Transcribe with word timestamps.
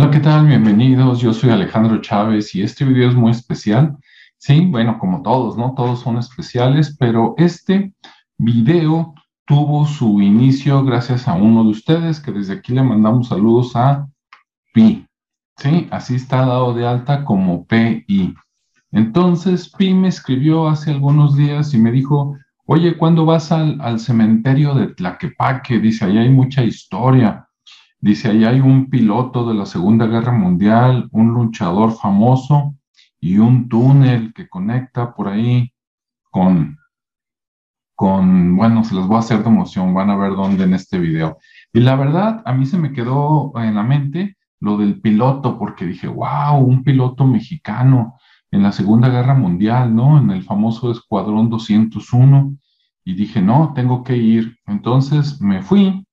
Hola, 0.00 0.12
¿qué 0.12 0.20
tal? 0.20 0.46
Bienvenidos. 0.46 1.18
Yo 1.18 1.34
soy 1.34 1.50
Alejandro 1.50 2.00
Chávez 2.00 2.54
y 2.54 2.62
este 2.62 2.84
video 2.84 3.08
es 3.08 3.16
muy 3.16 3.32
especial. 3.32 3.96
Sí, 4.36 4.64
bueno, 4.64 4.96
como 4.96 5.22
todos, 5.22 5.58
¿no? 5.58 5.74
Todos 5.74 5.98
son 5.98 6.18
especiales, 6.18 6.96
pero 6.96 7.34
este 7.36 7.92
video 8.36 9.12
tuvo 9.44 9.86
su 9.86 10.22
inicio 10.22 10.84
gracias 10.84 11.26
a 11.26 11.34
uno 11.34 11.64
de 11.64 11.70
ustedes 11.70 12.20
que 12.20 12.30
desde 12.30 12.52
aquí 12.52 12.74
le 12.74 12.84
mandamos 12.84 13.26
saludos 13.26 13.74
a 13.74 14.06
Pi. 14.72 15.04
Sí, 15.56 15.88
así 15.90 16.14
está 16.14 16.46
dado 16.46 16.74
de 16.74 16.86
alta 16.86 17.24
como 17.24 17.66
PI. 17.66 18.36
Entonces, 18.92 19.68
Pi 19.68 19.94
me 19.94 20.06
escribió 20.06 20.68
hace 20.68 20.92
algunos 20.92 21.36
días 21.36 21.74
y 21.74 21.78
me 21.78 21.90
dijo, 21.90 22.36
oye, 22.66 22.96
¿cuándo 22.96 23.24
vas 23.24 23.50
al, 23.50 23.80
al 23.80 23.98
cementerio 23.98 24.76
de 24.76 24.94
Tlaquepaque? 24.94 25.80
Dice, 25.80 26.04
ahí 26.04 26.18
hay 26.18 26.28
mucha 26.28 26.62
historia 26.62 27.47
Dice, 28.00 28.28
ahí 28.28 28.44
hay 28.44 28.60
un 28.60 28.88
piloto 28.90 29.48
de 29.48 29.54
la 29.54 29.66
Segunda 29.66 30.06
Guerra 30.06 30.32
Mundial, 30.32 31.08
un 31.10 31.34
luchador 31.34 31.92
famoso 31.92 32.76
y 33.20 33.38
un 33.38 33.68
túnel 33.68 34.32
que 34.32 34.48
conecta 34.48 35.14
por 35.14 35.28
ahí 35.28 35.72
con, 36.30 36.78
con, 37.96 38.56
bueno, 38.56 38.84
se 38.84 38.94
los 38.94 39.08
voy 39.08 39.16
a 39.16 39.20
hacer 39.20 39.42
de 39.42 39.50
emoción, 39.50 39.94
van 39.94 40.10
a 40.10 40.16
ver 40.16 40.36
dónde 40.36 40.64
en 40.64 40.74
este 40.74 40.98
video. 40.98 41.38
Y 41.72 41.80
la 41.80 41.96
verdad, 41.96 42.42
a 42.44 42.52
mí 42.52 42.66
se 42.66 42.78
me 42.78 42.92
quedó 42.92 43.52
en 43.56 43.74
la 43.74 43.82
mente 43.82 44.36
lo 44.60 44.76
del 44.76 45.00
piloto, 45.00 45.58
porque 45.58 45.84
dije, 45.84 46.06
wow, 46.06 46.58
un 46.58 46.84
piloto 46.84 47.26
mexicano 47.26 48.16
en 48.50 48.62
la 48.62 48.70
Segunda 48.70 49.08
Guerra 49.08 49.34
Mundial, 49.34 49.94
¿no? 49.94 50.18
En 50.18 50.30
el 50.30 50.44
famoso 50.44 50.90
Escuadrón 50.92 51.50
201. 51.50 52.56
Y 53.04 53.14
dije, 53.14 53.42
no, 53.42 53.72
tengo 53.74 54.04
que 54.04 54.16
ir. 54.16 54.56
Entonces 54.66 55.40
me 55.40 55.62
fui 55.62 56.06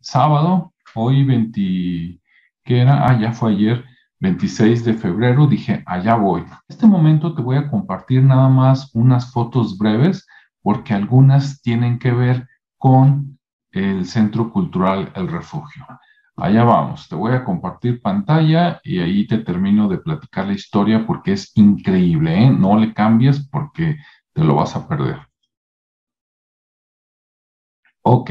sábado, 0.00 0.71
hoy 0.94 1.24
20, 1.24 2.20
¿qué 2.64 2.80
era? 2.80 3.06
Ah, 3.06 3.18
ya 3.20 3.32
fue 3.32 3.52
ayer, 3.52 3.84
26 4.20 4.84
de 4.84 4.94
febrero, 4.94 5.46
dije, 5.46 5.82
allá 5.86 6.14
voy. 6.16 6.42
En 6.42 6.48
este 6.68 6.86
momento 6.86 7.34
te 7.34 7.42
voy 7.42 7.56
a 7.56 7.68
compartir 7.70 8.22
nada 8.22 8.48
más 8.48 8.90
unas 8.94 9.32
fotos 9.32 9.76
breves 9.78 10.26
porque 10.62 10.94
algunas 10.94 11.60
tienen 11.62 11.98
que 11.98 12.12
ver 12.12 12.46
con 12.78 13.38
el 13.72 14.04
Centro 14.06 14.50
Cultural 14.52 15.12
El 15.14 15.28
Refugio. 15.28 15.86
Allá 16.36 16.64
vamos, 16.64 17.08
te 17.08 17.14
voy 17.14 17.32
a 17.32 17.44
compartir 17.44 18.00
pantalla 18.02 18.80
y 18.84 18.98
ahí 19.00 19.26
te 19.26 19.38
termino 19.38 19.88
de 19.88 19.98
platicar 19.98 20.46
la 20.46 20.52
historia 20.54 21.06
porque 21.06 21.32
es 21.32 21.52
increíble, 21.56 22.44
¿eh? 22.44 22.50
No 22.50 22.78
le 22.78 22.92
cambies 22.94 23.48
porque 23.48 23.96
te 24.32 24.44
lo 24.44 24.54
vas 24.56 24.74
a 24.76 24.86
perder. 24.88 25.18
Ok, 28.02 28.30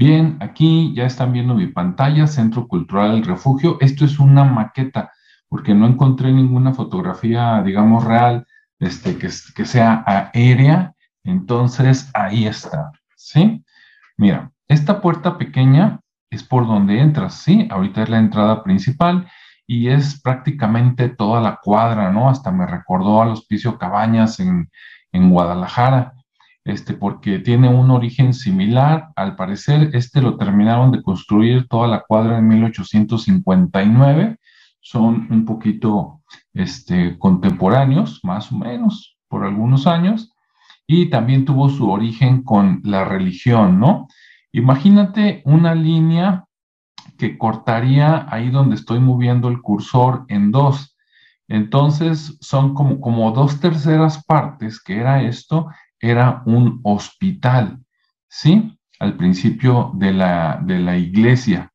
Bien, 0.00 0.38
aquí 0.40 0.94
ya 0.94 1.04
están 1.04 1.34
viendo 1.34 1.54
mi 1.54 1.66
pantalla, 1.66 2.26
Centro 2.26 2.66
Cultural 2.66 3.16
El 3.16 3.22
Refugio. 3.22 3.76
Esto 3.80 4.06
es 4.06 4.18
una 4.18 4.44
maqueta, 4.44 5.12
porque 5.46 5.74
no 5.74 5.86
encontré 5.86 6.32
ninguna 6.32 6.72
fotografía, 6.72 7.60
digamos, 7.62 8.04
real, 8.04 8.46
este, 8.78 9.18
que, 9.18 9.28
sea 9.28 10.02
aérea. 10.06 10.94
Entonces, 11.22 12.10
ahí 12.14 12.46
está, 12.46 12.92
¿sí? 13.14 13.62
Mira, 14.16 14.50
esta 14.68 15.02
puerta 15.02 15.36
pequeña 15.36 16.00
es 16.30 16.44
por 16.44 16.66
donde 16.66 16.98
entras, 16.98 17.34
¿sí? 17.34 17.68
Ahorita 17.70 18.02
es 18.02 18.08
la 18.08 18.20
entrada 18.20 18.64
principal 18.64 19.28
y 19.66 19.88
es 19.88 20.18
prácticamente 20.22 21.10
toda 21.10 21.42
la 21.42 21.60
cuadra, 21.62 22.10
¿no? 22.10 22.30
Hasta 22.30 22.50
me 22.50 22.66
recordó 22.66 23.20
al 23.20 23.32
Hospicio 23.32 23.76
Cabañas 23.76 24.40
en 24.40 24.70
Guadalajara 25.12 26.14
este, 26.64 26.94
porque 26.94 27.38
tiene 27.38 27.68
un 27.68 27.90
origen 27.90 28.34
similar. 28.34 29.10
Al 29.16 29.36
parecer, 29.36 29.90
este 29.94 30.20
lo 30.20 30.36
terminaron 30.36 30.92
de 30.92 31.02
construir 31.02 31.66
toda 31.68 31.88
la 31.88 32.02
cuadra 32.06 32.38
en 32.38 32.48
1859. 32.48 34.38
Son 34.80 35.26
un 35.30 35.44
poquito 35.44 36.22
este, 36.52 37.18
contemporáneos, 37.18 38.20
más 38.22 38.52
o 38.52 38.56
menos, 38.56 39.16
por 39.28 39.44
algunos 39.44 39.86
años. 39.86 40.32
Y 40.86 41.06
también 41.06 41.44
tuvo 41.44 41.68
su 41.68 41.90
origen 41.90 42.42
con 42.42 42.80
la 42.84 43.04
religión, 43.04 43.78
¿no? 43.78 44.08
Imagínate 44.52 45.42
una 45.44 45.74
línea 45.74 46.44
que 47.16 47.38
cortaría 47.38 48.26
ahí 48.30 48.50
donde 48.50 48.74
estoy 48.74 48.98
moviendo 48.98 49.48
el 49.48 49.60
cursor 49.60 50.24
en 50.28 50.50
dos. 50.50 50.96
Entonces 51.48 52.36
son 52.40 52.74
como, 52.74 53.00
como 53.00 53.30
dos 53.32 53.60
terceras 53.60 54.24
partes, 54.24 54.82
que 54.82 54.96
era 54.96 55.22
esto, 55.22 55.68
era 56.00 56.42
un 56.46 56.80
hospital, 56.82 57.78
¿sí? 58.28 58.78
Al 58.98 59.16
principio 59.16 59.92
de 59.94 60.12
la, 60.12 60.60
de 60.64 60.78
la 60.78 60.96
iglesia. 60.96 61.72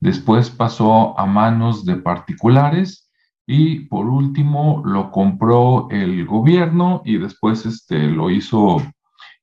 Después 0.00 0.50
pasó 0.50 1.18
a 1.18 1.26
manos 1.26 1.84
de 1.84 1.96
particulares 1.96 3.10
y 3.46 3.80
por 3.86 4.06
último 4.06 4.82
lo 4.84 5.10
compró 5.10 5.88
el 5.90 6.26
gobierno 6.26 7.02
y 7.04 7.18
después 7.18 7.66
este, 7.66 8.08
lo 8.08 8.30
hizo 8.30 8.82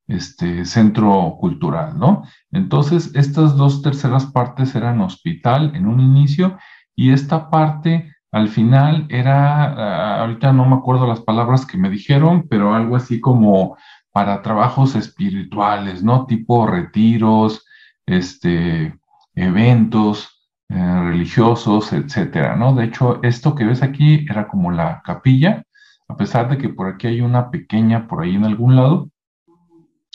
este 0.08 0.66
centro 0.66 1.38
cultural, 1.40 1.98
¿no? 1.98 2.24
Entonces, 2.52 3.12
estas 3.16 3.56
dos 3.56 3.82
terceras 3.82 4.26
partes 4.26 4.76
eran 4.76 5.02
hospital 5.02 5.72
en 5.76 5.88
un 5.88 6.00
inicio 6.00 6.58
y 6.96 7.12
esta 7.12 7.50
parte 7.50 8.14
al 8.32 8.48
final 8.48 9.08
era, 9.10 9.64
ah, 9.64 10.22
ahorita 10.22 10.54
no 10.54 10.66
me 10.66 10.76
acuerdo 10.76 11.06
las 11.06 11.22
palabras 11.22 11.66
que 11.66 11.78
me 11.78 11.90
dijeron, 11.90 12.48
pero 12.50 12.74
algo 12.74 12.96
así 12.96 13.20
como 13.20 13.78
para 14.12 14.42
trabajos 14.42 14.96
espirituales, 14.96 16.04
¿no? 16.04 16.26
Tipo 16.26 16.68
retiros, 16.68 17.66
este, 18.06 19.00
eventos 19.36 20.50
eh, 20.70 21.00
religiosos, 21.04 21.94
etcétera, 21.94 22.56
¿no? 22.56 22.74
De 22.76 22.86
hecho, 22.86 23.22
esto 23.24 23.56
que 23.56 23.66
ves 23.66 23.84
aquí 23.84 24.26
era 24.30 24.48
como 24.48 24.72
la 24.72 25.02
capilla, 25.04 25.64
a 26.08 26.18
pesar 26.18 26.50
de 26.50 26.58
que 26.58 26.70
por 26.70 26.88
aquí 26.88 27.08
hay 27.08 27.22
una 27.22 27.50
pequeña 27.50 28.08
por 28.08 28.22
ahí 28.22 28.36
en 28.36 28.46
algún 28.46 28.76
lado, 28.76 29.10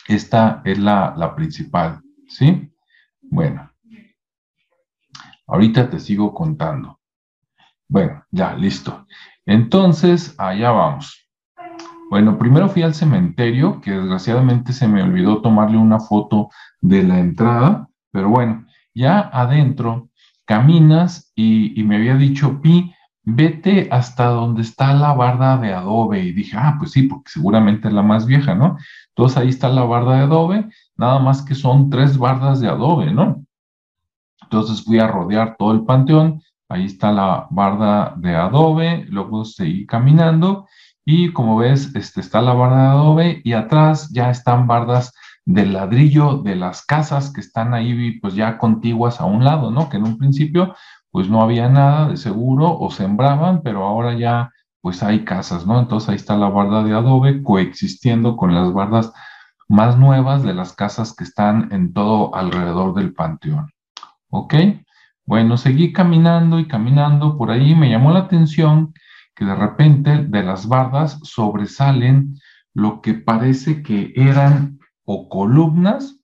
esta 0.09 0.63
es 0.65 0.79
la, 0.79 1.15
la 1.17 1.35
principal, 1.35 2.01
¿sí? 2.29 2.71
Bueno, 3.23 3.71
ahorita 5.47 5.91
te 5.91 5.99
sigo 5.99 6.33
contando. 6.35 7.01
Bueno, 7.89 8.25
ya, 8.31 8.55
listo. 8.55 9.07
Entonces, 9.45 10.35
allá 10.39 10.71
vamos. 10.71 11.26
Bueno, 12.09 12.39
primero 12.39 12.69
fui 12.69 12.83
al 12.83 12.95
cementerio, 12.95 13.81
que 13.81 13.91
desgraciadamente 13.91 14.73
se 14.73 14.87
me 14.87 15.03
olvidó 15.03 15.43
tomarle 15.43 15.77
una 15.77 15.99
foto 15.99 16.51
de 16.81 17.03
la 17.03 17.19
entrada, 17.19 17.89
pero 18.13 18.29
bueno, 18.29 18.65
ya 18.95 19.21
adentro 19.33 20.09
caminas 20.45 21.33
y, 21.35 21.83
me 21.83 21.97
había 21.97 22.15
dicho, 22.15 22.61
Pi, 22.63 22.95
vete 23.25 23.89
hasta 23.91 24.27
donde 24.27 24.63
está 24.63 24.95
la 24.95 25.15
barda 25.15 25.59
de 25.59 25.73
adobe. 25.75 26.23
Y 26.23 26.33
dije, 26.33 26.57
ah, 26.57 26.77
pues 26.79 26.93
sí, 26.93 27.03
porque 27.03 27.29
seguramente 27.31 27.89
es 27.89 27.95
la 27.95 28.03
más 28.03 28.25
vieja, 28.25 28.55
¿no? 28.55 28.79
Entonces 29.09 29.39
ahí 29.39 29.49
está 29.49 29.69
la 29.69 29.83
barda 29.83 30.17
de 30.17 30.23
adobe, 30.23 30.69
nada 30.97 31.19
más 31.19 31.43
que 31.43 31.57
son 31.57 31.91
tres 31.91 32.17
bardas 32.19 32.61
de 32.61 32.69
adobe, 32.69 33.13
¿no? 33.13 33.45
Entonces 34.43 34.85
fui 34.85 35.01
a 35.01 35.09
rodear 35.09 35.57
todo 35.59 35.73
el 35.73 35.85
panteón, 35.85 36.41
ahí 36.69 36.85
está 36.85 37.11
la 37.11 37.49
barda 37.51 38.15
de 38.17 38.37
adobe, 38.37 39.07
luego 39.09 39.45
seguí 39.45 39.87
caminando 39.87 40.67
y 41.09 41.33
como 41.33 41.57
ves, 41.57 41.95
este, 41.95 42.21
está 42.21 42.43
la 42.43 42.53
barda 42.53 42.83
de 42.83 42.89
adobe 42.89 43.41
y 43.45 43.53
atrás 43.53 44.11
ya 44.13 44.29
están 44.29 44.67
bardas 44.67 45.15
de 45.45 45.65
ladrillo 45.65 46.39
de 46.39 46.57
las 46.57 46.85
casas 46.85 47.33
que 47.33 47.41
están 47.41 47.75
ahí 47.75 48.19
pues 48.19 48.35
ya 48.35 48.59
contiguas 48.59 49.21
a 49.21 49.25
un 49.25 49.45
lado, 49.45 49.71
¿no? 49.71 49.89
Que 49.89 49.99
en 49.99 50.03
un 50.03 50.19
principio 50.19 50.75
pues 51.13 51.31
no 51.31 51.41
había 51.43 51.69
nada 51.69 52.09
de 52.09 52.17
seguro 52.17 52.77
o 52.77 52.91
sembraban, 52.91 53.63
pero 53.63 53.85
ahora 53.85 54.15
ya 54.15 54.51
pues 54.81 55.05
hay 55.05 55.25
casas, 55.25 55.65
¿no? 55.65 55.79
Entonces 55.79 56.09
ahí 56.09 56.17
está 56.17 56.37
la 56.37 56.49
barda 56.49 56.83
de 56.83 56.93
adobe 56.93 57.41
coexistiendo 57.45 58.37
con 58.37 58.53
las 58.53 58.73
bardas 58.73 59.13
más 59.69 59.97
nuevas 59.97 60.43
de 60.43 60.55
las 60.55 60.73
casas 60.73 61.15
que 61.15 61.23
están 61.23 61.69
en 61.71 61.93
todo 61.93 62.35
alrededor 62.35 62.95
del 62.95 63.15
panteón. 63.15 63.71
¿Ok? 64.31 64.55
Bueno, 65.25 65.57
seguí 65.57 65.93
caminando 65.93 66.59
y 66.59 66.67
caminando 66.67 67.39
por 67.39 67.53
ahí, 67.53 67.77
me 67.77 67.91
llamó 67.91 68.11
la 68.11 68.21
atención 68.21 68.93
que 69.37 69.45
de 69.45 69.55
repente 69.55 70.25
de 70.25 70.43
las 70.43 70.67
bardas 70.67 71.21
sobresalen 71.23 72.35
lo 72.75 73.01
que 73.01 73.15
parece 73.15 73.83
que 73.83 74.13
eran 74.17 74.81
o 75.05 75.29
columnas 75.29 76.19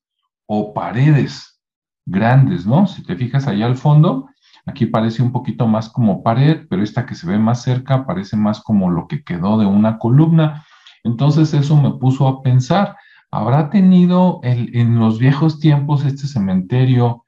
o 0.47 0.75
paredes 0.75 1.61
grandes, 2.05 2.67
¿no? 2.67 2.87
Si 2.87 3.05
te 3.05 3.15
fijas 3.15 3.47
allá 3.47 3.67
al 3.67 3.77
fondo, 3.77 4.29
aquí 4.67 4.87
parece 4.87 5.23
un 5.23 5.31
poquito 5.31 5.69
más 5.69 5.89
como 5.89 6.23
pared, 6.23 6.67
pero 6.69 6.83
esta 6.83 7.07
que 7.07 7.15
se 7.15 7.29
ve 7.29 7.39
más 7.39 7.63
cerca 7.63 8.07
parece 8.07 8.37
más 8.37 8.61
como 8.61 8.91
lo 8.91 9.07
que 9.07 9.23
quedó 9.23 9.59
de 9.59 9.67
una 9.67 9.99
columna. 9.99 10.65
Entonces 11.05 11.55
eso 11.55 11.81
me 11.81 11.93
puso 11.93 12.27
a 12.27 12.43
pensar, 12.43 12.97
¿habrá 13.31 13.71
tenido 13.71 14.41
en 14.43 14.99
los 14.99 15.19
viejos 15.19 15.61
tiempos 15.61 16.05
este 16.05 16.27
cementerio 16.27 17.23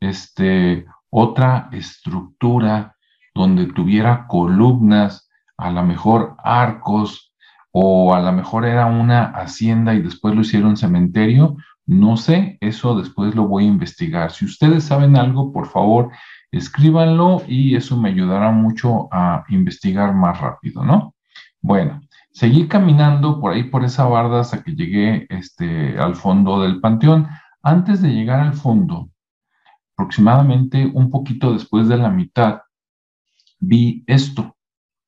este, 0.00 0.86
otra 1.10 1.68
estructura 1.72 2.96
donde 3.34 3.66
tuviera 3.66 4.26
columnas 4.26 5.25
a 5.56 5.70
lo 5.70 5.82
mejor 5.82 6.36
arcos 6.42 7.32
o 7.72 8.14
a 8.14 8.20
lo 8.20 8.32
mejor 8.32 8.64
era 8.64 8.86
una 8.86 9.24
hacienda 9.24 9.94
y 9.94 10.02
después 10.02 10.34
lo 10.34 10.40
hicieron 10.40 10.76
cementerio. 10.76 11.56
No 11.84 12.16
sé, 12.16 12.58
eso 12.60 12.96
después 12.96 13.34
lo 13.34 13.46
voy 13.46 13.64
a 13.64 13.68
investigar. 13.68 14.32
Si 14.32 14.44
ustedes 14.44 14.84
saben 14.84 15.16
algo, 15.16 15.52
por 15.52 15.66
favor, 15.68 16.10
escríbanlo 16.50 17.42
y 17.46 17.76
eso 17.76 17.96
me 17.96 18.08
ayudará 18.08 18.50
mucho 18.50 19.08
a 19.12 19.44
investigar 19.48 20.14
más 20.14 20.40
rápido, 20.40 20.84
¿no? 20.84 21.14
Bueno, 21.60 22.00
seguí 22.32 22.66
caminando 22.66 23.40
por 23.40 23.52
ahí 23.52 23.64
por 23.64 23.84
esa 23.84 24.04
barda 24.04 24.40
hasta 24.40 24.62
que 24.62 24.74
llegué 24.74 25.26
este, 25.28 25.98
al 25.98 26.16
fondo 26.16 26.62
del 26.62 26.80
panteón. 26.80 27.28
Antes 27.62 28.02
de 28.02 28.10
llegar 28.10 28.40
al 28.40 28.54
fondo, 28.54 29.10
aproximadamente 29.96 30.90
un 30.92 31.10
poquito 31.10 31.52
después 31.52 31.88
de 31.88 31.98
la 31.98 32.10
mitad, 32.10 32.60
vi 33.58 34.04
esto, 34.06 34.55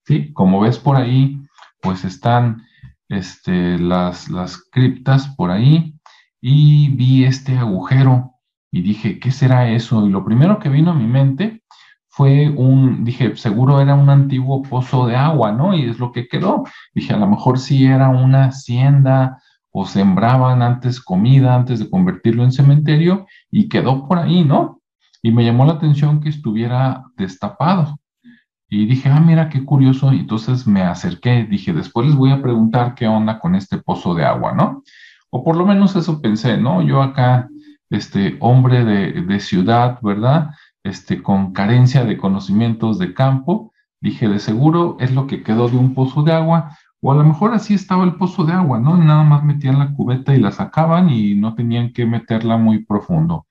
¿sí? 0.09 0.33
Como 0.33 0.61
ves 0.61 0.79
por 0.79 0.97
ahí, 0.97 1.39
pues 1.83 2.05
están 2.05 2.63
este, 3.11 3.79
las, 3.79 4.31
las 4.31 4.57
criptas 4.73 5.29
por 5.37 5.51
ahí 5.51 5.95
y 6.41 6.89
vi 6.97 7.25
este 7.25 7.59
agujero 7.59 8.33
y 8.71 8.81
dije, 8.81 9.21
¿qué 9.21 9.31
será 9.31 9.71
eso? 9.71 10.07
Y 10.07 10.11
lo 10.11 10.25
primero 10.25 10.59
que 10.59 10.71
vino 10.71 10.93
a 10.93 10.95
mi 10.95 11.07
mente 11.07 11.63
fue 12.09 12.49
un, 12.49 13.05
dije, 13.05 13.37
seguro 13.37 13.81
era 13.83 13.95
un 13.95 14.09
antiguo 14.09 14.63
pozo 14.63 15.07
de 15.07 15.15
agua, 15.15 15.53
¿no? 15.53 15.75
Y 15.75 15.85
es 15.85 15.99
lo 15.99 16.11
que 16.11 16.27
quedó. 16.27 16.65
Dije, 16.95 17.13
a 17.13 17.19
lo 17.19 17.29
mejor 17.29 17.59
sí 17.59 17.85
era 17.85 18.09
una 18.09 18.47
hacienda 18.47 19.39
o 19.71 19.85
sembraban 19.85 20.63
antes 20.63 21.01
comida 21.01 21.55
antes 21.55 21.81
de 21.81 21.91
convertirlo 21.91 22.45
en 22.45 22.53
cementerio 22.53 23.27
y 23.51 23.69
quedó 23.69 24.09
por 24.09 24.19
ahí, 24.19 24.43
¿no? 24.43 24.81
Y 25.23 25.33
me 25.33 25.45
llamó 25.45 25.67
la 25.67 25.75
atención 25.75 26.21
que 26.21 26.31
estuviera 26.31 27.05
destapado. 27.17 27.98
Y 28.69 28.87
dije, 28.87 29.09
ah, 29.09 29.21
mira 29.21 29.49
qué 29.49 29.65
curioso. 29.65 30.13
Y 30.13 30.21
entonces 30.21 30.67
me 30.67 30.83
acerqué, 30.83 31.45
dije, 31.45 31.73
después 31.73 32.07
les 32.07 32.17
voy 32.17 32.31
a 32.31 32.43
preguntar 32.43 32.95
qué 32.95 33.09
onda 33.09 33.39
con 33.39 33.55
este 33.55 33.79
pozo 33.79 34.15
de 34.15 34.25
agua, 34.25 34.53
¿no? 34.53 34.83
O 35.31 35.43
por 35.45 35.57
lo 35.57 35.67
menos 35.67 35.97
eso 35.97 36.21
pensé, 36.21 36.57
¿no? 36.57 36.83
Yo 36.83 37.03
acá, 37.03 37.49
este 37.91 38.37
hombre 38.41 38.85
de, 38.85 39.23
de 39.23 39.41
ciudad, 39.41 39.99
¿verdad? 40.03 40.51
Este, 40.83 41.23
con 41.23 41.53
carencia 41.53 42.05
de 42.05 42.17
conocimientos 42.17 42.99
de 42.99 43.15
campo, 43.15 43.73
dije, 44.01 44.29
de 44.29 44.39
seguro 44.39 44.97
es 45.01 45.13
lo 45.13 45.27
que 45.27 45.43
quedó 45.43 45.69
de 45.69 45.77
un 45.77 45.95
pozo 45.95 46.23
de 46.23 46.33
agua, 46.33 46.77
o 47.01 47.13
a 47.13 47.15
lo 47.15 47.25
mejor 47.25 47.55
así 47.55 47.75
estaba 47.75 48.05
el 48.05 48.17
pozo 48.17 48.45
de 48.45 48.53
agua, 48.53 48.79
¿no? 48.81 48.97
Nada 48.97 49.23
más 49.23 49.45
metían 49.45 49.79
la 49.79 49.93
cubeta 49.93 50.35
y 50.35 50.41
la 50.41 50.53
sacaban 50.53 51.11
y 51.11 51.35
no 51.35 51.55
tenían 51.55 51.93
que 51.93 52.07
meterla 52.07 52.57
muy 52.57 52.85
profundo. 52.85 53.47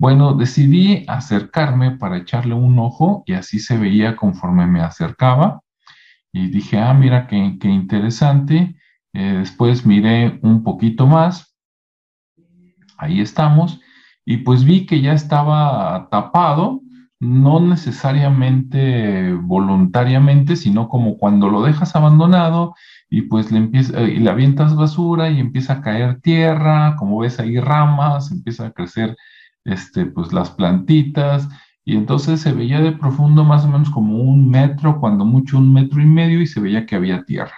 Bueno, 0.00 0.32
decidí 0.32 1.04
acercarme 1.08 1.90
para 1.90 2.16
echarle 2.16 2.54
un 2.54 2.78
ojo 2.78 3.22
y 3.26 3.34
así 3.34 3.58
se 3.58 3.76
veía 3.76 4.16
conforme 4.16 4.66
me 4.66 4.80
acercaba. 4.80 5.60
Y 6.32 6.46
dije, 6.48 6.78
ah, 6.78 6.94
mira 6.94 7.26
qué, 7.26 7.36
interesante. 7.36 8.76
Eh, 9.12 9.34
después 9.40 9.84
miré 9.84 10.38
un 10.42 10.64
poquito 10.64 11.06
más. 11.06 11.54
Ahí 12.96 13.20
estamos. 13.20 13.78
Y 14.24 14.38
pues 14.38 14.64
vi 14.64 14.86
que 14.86 15.02
ya 15.02 15.12
estaba 15.12 16.08
tapado, 16.10 16.80
no 17.18 17.60
necesariamente 17.60 19.34
voluntariamente, 19.34 20.56
sino 20.56 20.88
como 20.88 21.18
cuando 21.18 21.50
lo 21.50 21.60
dejas 21.60 21.94
abandonado 21.94 22.74
y 23.10 23.22
pues 23.22 23.52
le 23.52 23.58
empieza, 23.58 24.00
eh, 24.00 24.14
y 24.14 24.16
le 24.20 24.30
avientas 24.30 24.74
basura 24.74 25.28
y 25.28 25.40
empieza 25.40 25.74
a 25.74 25.82
caer 25.82 26.22
tierra, 26.22 26.96
como 26.96 27.18
ves 27.18 27.38
ahí 27.38 27.60
ramas, 27.60 28.30
empieza 28.30 28.68
a 28.68 28.72
crecer 28.72 29.14
este, 29.64 30.06
pues 30.06 30.32
las 30.32 30.50
plantitas, 30.50 31.48
y 31.84 31.96
entonces 31.96 32.40
se 32.40 32.52
veía 32.52 32.80
de 32.80 32.92
profundo 32.92 33.44
más 33.44 33.64
o 33.64 33.68
menos 33.68 33.90
como 33.90 34.18
un 34.18 34.48
metro, 34.48 35.00
cuando 35.00 35.24
mucho 35.24 35.58
un 35.58 35.72
metro 35.72 36.00
y 36.00 36.06
medio, 36.06 36.40
y 36.40 36.46
se 36.46 36.60
veía 36.60 36.86
que 36.86 36.96
había 36.96 37.24
tierra. 37.24 37.54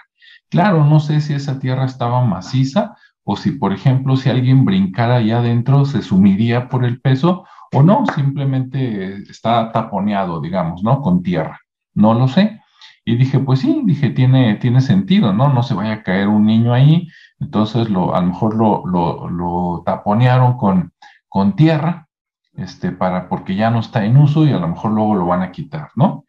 Claro, 0.49 0.85
no 0.85 0.99
sé 0.99 1.21
si 1.21 1.33
esa 1.33 1.59
tierra 1.59 1.85
estaba 1.85 2.23
maciza 2.25 2.95
o 3.23 3.35
si, 3.35 3.51
por 3.51 3.73
ejemplo, 3.73 4.15
si 4.17 4.29
alguien 4.29 4.65
brincara 4.65 5.15
allá 5.15 5.39
adentro, 5.39 5.85
se 5.85 6.01
sumiría 6.01 6.69
por 6.69 6.85
el 6.85 7.01
peso 7.01 7.45
o 7.73 7.81
no, 7.81 8.05
simplemente 8.13 9.15
está 9.29 9.71
taponeado, 9.71 10.41
digamos, 10.41 10.83
¿no? 10.83 11.01
Con 11.01 11.23
tierra. 11.23 11.59
No 11.95 12.13
lo 12.13 12.27
sé. 12.27 12.61
Y 13.05 13.15
dije, 13.15 13.39
pues 13.39 13.59
sí, 13.59 13.81
dije, 13.85 14.11
tiene, 14.11 14.55
tiene 14.55 14.81
sentido, 14.81 15.33
¿no? 15.33 15.49
No 15.51 15.63
se 15.63 15.73
vaya 15.73 15.93
a 15.93 16.03
caer 16.03 16.27
un 16.27 16.45
niño 16.45 16.73
ahí. 16.73 17.07
Entonces, 17.39 17.89
lo, 17.89 18.15
a 18.15 18.21
lo 18.21 18.27
mejor 18.27 18.55
lo, 18.55 18.85
lo, 18.85 19.29
lo 19.29 19.83
taponearon 19.85 20.57
con, 20.57 20.93
con 21.33 21.55
tierra, 21.55 22.09
este, 22.53 22.91
para, 22.91 23.27
porque 23.27 23.55
ya 23.55 23.71
no 23.71 23.79
está 23.79 24.05
en 24.05 24.17
uso 24.17 24.45
y 24.45 24.51
a 24.51 24.59
lo 24.59 24.67
mejor 24.67 24.91
luego 24.91 25.15
lo 25.15 25.25
van 25.25 25.41
a 25.41 25.51
quitar, 25.51 25.89
¿no? 25.95 26.25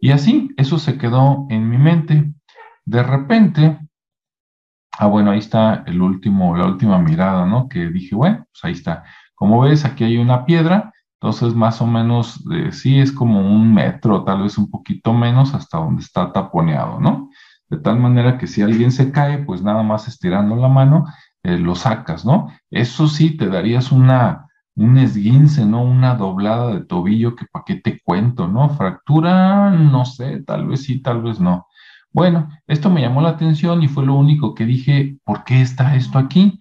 Y 0.00 0.10
así, 0.10 0.50
eso 0.56 0.80
se 0.80 0.98
quedó 0.98 1.46
en 1.48 1.70
mi 1.70 1.78
mente. 1.78 2.34
De 2.84 3.04
repente, 3.04 3.78
ah, 4.98 5.06
bueno, 5.06 5.30
ahí 5.30 5.38
está 5.38 5.84
el 5.86 6.02
último, 6.02 6.56
la 6.56 6.66
última 6.66 6.98
mirada, 6.98 7.46
¿no? 7.46 7.68
Que 7.68 7.86
dije, 7.86 8.16
bueno, 8.16 8.46
pues 8.50 8.64
ahí 8.64 8.72
está. 8.72 9.04
Como 9.36 9.60
ves, 9.60 9.84
aquí 9.84 10.02
hay 10.02 10.16
una 10.16 10.44
piedra, 10.44 10.92
entonces 11.20 11.54
más 11.54 11.80
o 11.80 11.86
menos, 11.86 12.44
eh, 12.52 12.72
sí, 12.72 12.98
es 12.98 13.12
como 13.12 13.38
un 13.38 13.72
metro, 13.72 14.24
tal 14.24 14.42
vez 14.42 14.58
un 14.58 14.68
poquito 14.68 15.12
menos, 15.12 15.54
hasta 15.54 15.78
donde 15.78 16.02
está 16.02 16.32
taponeado, 16.32 16.98
¿no? 16.98 17.30
De 17.68 17.78
tal 17.78 18.00
manera 18.00 18.38
que 18.38 18.48
si 18.48 18.60
alguien 18.60 18.90
se 18.90 19.12
cae, 19.12 19.38
pues 19.38 19.62
nada 19.62 19.84
más 19.84 20.08
estirando 20.08 20.56
la 20.56 20.68
mano, 20.68 21.04
eh, 21.44 21.58
lo 21.58 21.76
sacas, 21.76 22.24
¿no? 22.24 22.48
Eso 22.70 23.06
sí, 23.06 23.36
te 23.36 23.46
darías 23.46 23.92
una, 23.92 24.47
un 24.78 24.96
esguince, 24.96 25.66
¿no? 25.66 25.82
Una 25.82 26.14
doblada 26.14 26.72
de 26.72 26.84
tobillo 26.84 27.34
que 27.34 27.46
para 27.46 27.64
qué 27.64 27.76
te 27.76 28.00
cuento, 28.00 28.46
¿no? 28.46 28.70
Fractura, 28.70 29.70
no 29.70 30.04
sé, 30.04 30.42
tal 30.46 30.68
vez 30.68 30.84
sí, 30.84 31.00
tal 31.02 31.22
vez 31.22 31.40
no. 31.40 31.66
Bueno, 32.12 32.48
esto 32.66 32.88
me 32.88 33.00
llamó 33.00 33.20
la 33.20 33.30
atención 33.30 33.82
y 33.82 33.88
fue 33.88 34.06
lo 34.06 34.14
único 34.14 34.54
que 34.54 34.64
dije, 34.66 35.18
¿por 35.24 35.44
qué 35.44 35.62
está 35.62 35.96
esto 35.96 36.18
aquí? 36.18 36.60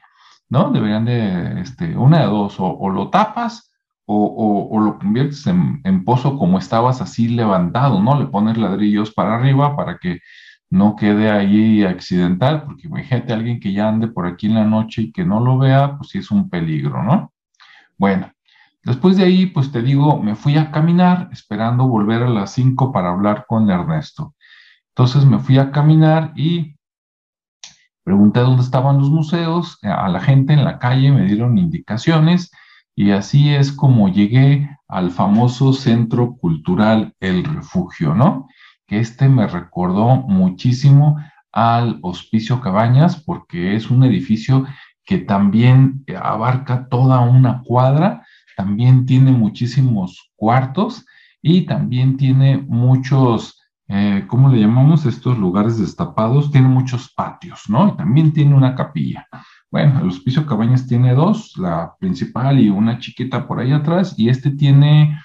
¿No? 0.50 0.72
Deberían 0.72 1.06
de, 1.06 1.62
este, 1.62 1.96
una 1.96 2.22
de 2.22 2.25
dos, 2.25 2.56
o, 2.60 2.90
lo 2.90 3.10
tapas 3.10 3.72
o, 4.06 4.70
o, 4.72 4.80
lo 4.80 4.98
conviertes 4.98 5.46
en, 5.48 5.81
en, 5.84 6.04
pozo 6.04 6.38
como 6.40 6.58
estabas 6.58 7.02
así 7.02 7.28
levantado, 7.28 8.02
¿no? 8.02 8.20
Le 8.20 8.28
pones 8.28 8.58
ladrillos 8.58 9.13
para 9.13 9.36
arriba 9.36 9.75
para 9.75 10.00
que 10.00 10.20
no 10.72 10.96
quede 10.96 11.30
ahí 11.30 11.84
accidental, 11.84 12.63
porque 12.63 12.88
imagínate 12.88 13.34
alguien 13.34 13.60
que 13.60 13.74
ya 13.74 13.90
ande 13.90 14.08
por 14.08 14.25
aquí 14.25 14.48
en 14.48 14.56
la 14.56 14.66
noche 14.66 15.04
y 15.04 15.12
que 15.12 15.25
no 15.25 15.40
lo 15.40 15.58
vea, 15.60 15.98
pues 15.98 16.10
sí 16.10 16.18
es 16.20 16.31
un 16.31 16.50
peligro, 16.50 17.04
¿no? 17.04 17.31
Bueno, 17.98 18.32
después 18.84 19.18
de 19.18 19.24
ahí, 19.24 19.48
pues 19.48 19.72
te 19.72 19.82
digo, 19.82 20.22
me 20.22 20.36
fui 20.36 20.58
a 20.58 20.72
caminar 20.72 21.30
esperando 21.32 21.88
volver 21.88 22.24
a 22.24 22.30
las 22.30 22.52
5 22.54 22.92
para 22.92 23.10
hablar 23.10 23.46
con 23.48 23.70
Ernesto. 23.70 24.36
Entonces 24.90 25.26
me 25.26 25.40
fui 25.40 25.58
a 25.58 25.72
caminar 25.72 26.34
y 26.36 26.76
pregunté 28.04 28.40
dónde 28.40 28.64
estaban 28.64 29.00
los 29.00 29.10
museos, 29.10 29.80
a 29.84 30.08
la 30.10 30.22
gente 30.22 30.54
en 30.54 30.64
la 30.64 30.80
calle 30.80 31.12
me 31.12 31.26
dieron 31.26 31.58
indicaciones 31.58 32.52
y 32.96 33.12
así 33.12 33.54
es 33.54 33.72
como 33.72 34.10
llegué 34.10 34.70
al 34.88 35.12
famoso 35.12 35.74
Centro 35.74 36.38
Cultural 36.38 37.13
El 37.20 37.44
Refugio, 37.44 38.16
¿no? 38.16 38.48
Que 38.88 39.00
este 39.00 39.27
me 39.27 39.46
recordó 39.46 40.16
muchísimo 40.16 41.18
al 41.51 42.00
Hospicio 42.01 42.62
Cabañas 42.62 43.22
porque 43.22 43.75
es 43.75 43.92
un 43.92 44.04
edificio 44.04 44.66
que 45.08 45.20
también 45.20 46.04
abarca 46.22 46.90
toda 46.90 47.22
una 47.22 47.62
cuadra, 47.64 48.26
también 48.58 49.06
tiene 49.06 49.32
muchísimos 49.32 50.32
cuartos 50.36 51.06
y 51.42 51.62
también 51.62 52.18
tiene 52.18 52.58
muchos, 52.58 53.62
eh, 53.88 54.26
¿cómo 54.28 54.50
le 54.50 54.60
llamamos 54.60 55.06
estos 55.06 55.38
lugares 55.38 55.80
destapados? 55.80 56.52
Tiene 56.52 56.68
muchos 56.68 57.14
patios, 57.14 57.70
¿no? 57.70 57.88
Y 57.88 57.96
también 57.96 58.34
tiene 58.34 58.54
una 58.54 58.76
capilla. 58.76 59.26
Bueno, 59.72 60.02
el 60.02 60.10
Hospicio 60.10 60.46
Cabañas 60.46 60.88
tiene 60.88 61.14
dos, 61.14 61.58
la 61.58 61.96
principal 61.98 62.60
y 62.60 62.70
una 62.70 63.00
chiquita 63.00 63.48
por 63.48 63.62
ahí 63.62 63.72
atrás, 63.72 64.14
y 64.18 64.28
este 64.28 64.52
tiene, 64.52 65.18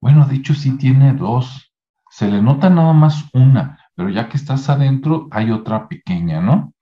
bueno, 0.00 0.24
de 0.24 0.36
hecho 0.36 0.54
sí 0.54 0.78
tiene 0.78 1.12
dos. 1.12 1.74
Se 2.10 2.26
le 2.30 2.40
nota 2.40 2.70
nada 2.70 2.94
más 2.94 3.28
una, 3.34 3.78
pero 3.94 4.08
ya 4.08 4.30
que 4.30 4.38
estás 4.38 4.70
adentro 4.70 5.28
hay 5.30 5.50
otra 5.50 5.88
pequeña, 5.88 6.40
¿no? 6.40 6.72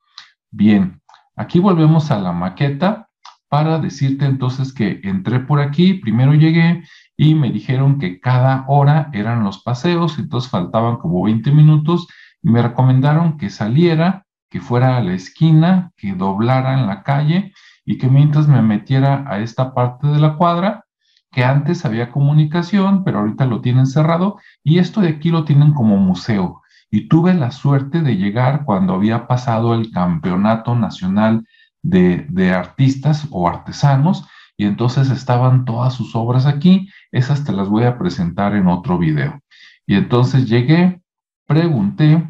Bien, 0.53 0.98
Aquí 1.39 1.61
volvemos 1.61 2.11
a 2.11 2.19
la 2.19 2.33
maqueta 2.33 3.11
para 3.49 3.79
decirte 3.79 4.25
entonces 4.25 4.73
que 4.73 5.01
entré 5.05 5.39
por 5.39 5.61
aquí, 5.61 5.95
primero 5.95 6.35
llegué 6.35 6.83
y 7.17 7.37
me 7.37 7.53
dijeron 7.53 8.01
que 8.01 8.19
cada 8.19 8.65
hora 8.67 9.09
eran 9.13 9.45
los 9.45 9.63
paseos, 9.63 10.19
entonces 10.19 10.51
faltaban 10.51 10.97
como 10.97 11.23
20 11.23 11.53
minutos 11.53 12.09
y 12.43 12.51
me 12.51 12.61
recomendaron 12.61 13.39
que 13.39 13.51
saliera, 13.51 14.27
que 14.51 14.61
fuera 14.61 14.97
a 14.97 15.01
la 15.01 15.15
esquina, 15.15 15.93
que 15.97 16.13
doblara 16.13 16.75
en 16.75 16.89
la 16.89 17.05
calle 17.05 17.53
y 17.85 17.99
que 17.99 18.09
mientras 18.09 18.49
me 18.49 18.61
metiera 18.61 19.25
a 19.29 19.39
esta 19.39 19.75
parte 19.75 20.09
de 20.09 20.19
la 20.19 20.35
cuadra, 20.35 20.87
que 21.31 21.45
antes 21.45 21.85
había 21.85 22.11
comunicación, 22.11 23.05
pero 23.05 23.21
ahorita 23.21 23.47
lo 23.47 23.61
tienen 23.61 23.87
cerrado 23.87 24.39
y 24.65 24.81
esto 24.81 25.01
de 25.03 25.11
aquí 25.11 25.31
lo 25.31 25.45
tienen 25.45 25.73
como 25.73 25.99
museo 25.99 26.63
y 26.91 27.09
tuve 27.09 27.35
la 27.35 27.51
suerte 27.51 28.01
de 28.01 28.17
llegar 28.17 28.65
cuando 28.65 28.95
había 28.95 29.27
pasado 29.27 29.75
el 29.75 29.91
Campeonato 29.91 30.75
Nacional 30.75 31.47
de, 31.83 32.53
Artistas 32.55 33.27
o 33.31 33.49
Artesanos 33.49 34.27
y 34.57 34.65
entonces 34.65 35.11
estaban 35.11 35.65
todas 35.65 35.95
sus 35.95 36.17
obras 36.17 36.47
aquí. 36.47 36.89
Esas 37.13 37.45
te 37.45 37.53
las 37.53 37.69
voy 37.69 37.85
a 37.85 37.99
presentar 37.99 38.55
en 38.55 38.67
otro 38.67 38.99
video. 38.99 39.41
Y 39.87 39.95
entonces 39.95 40.49
llegué, 40.49 41.01
pregunté, 41.47 42.27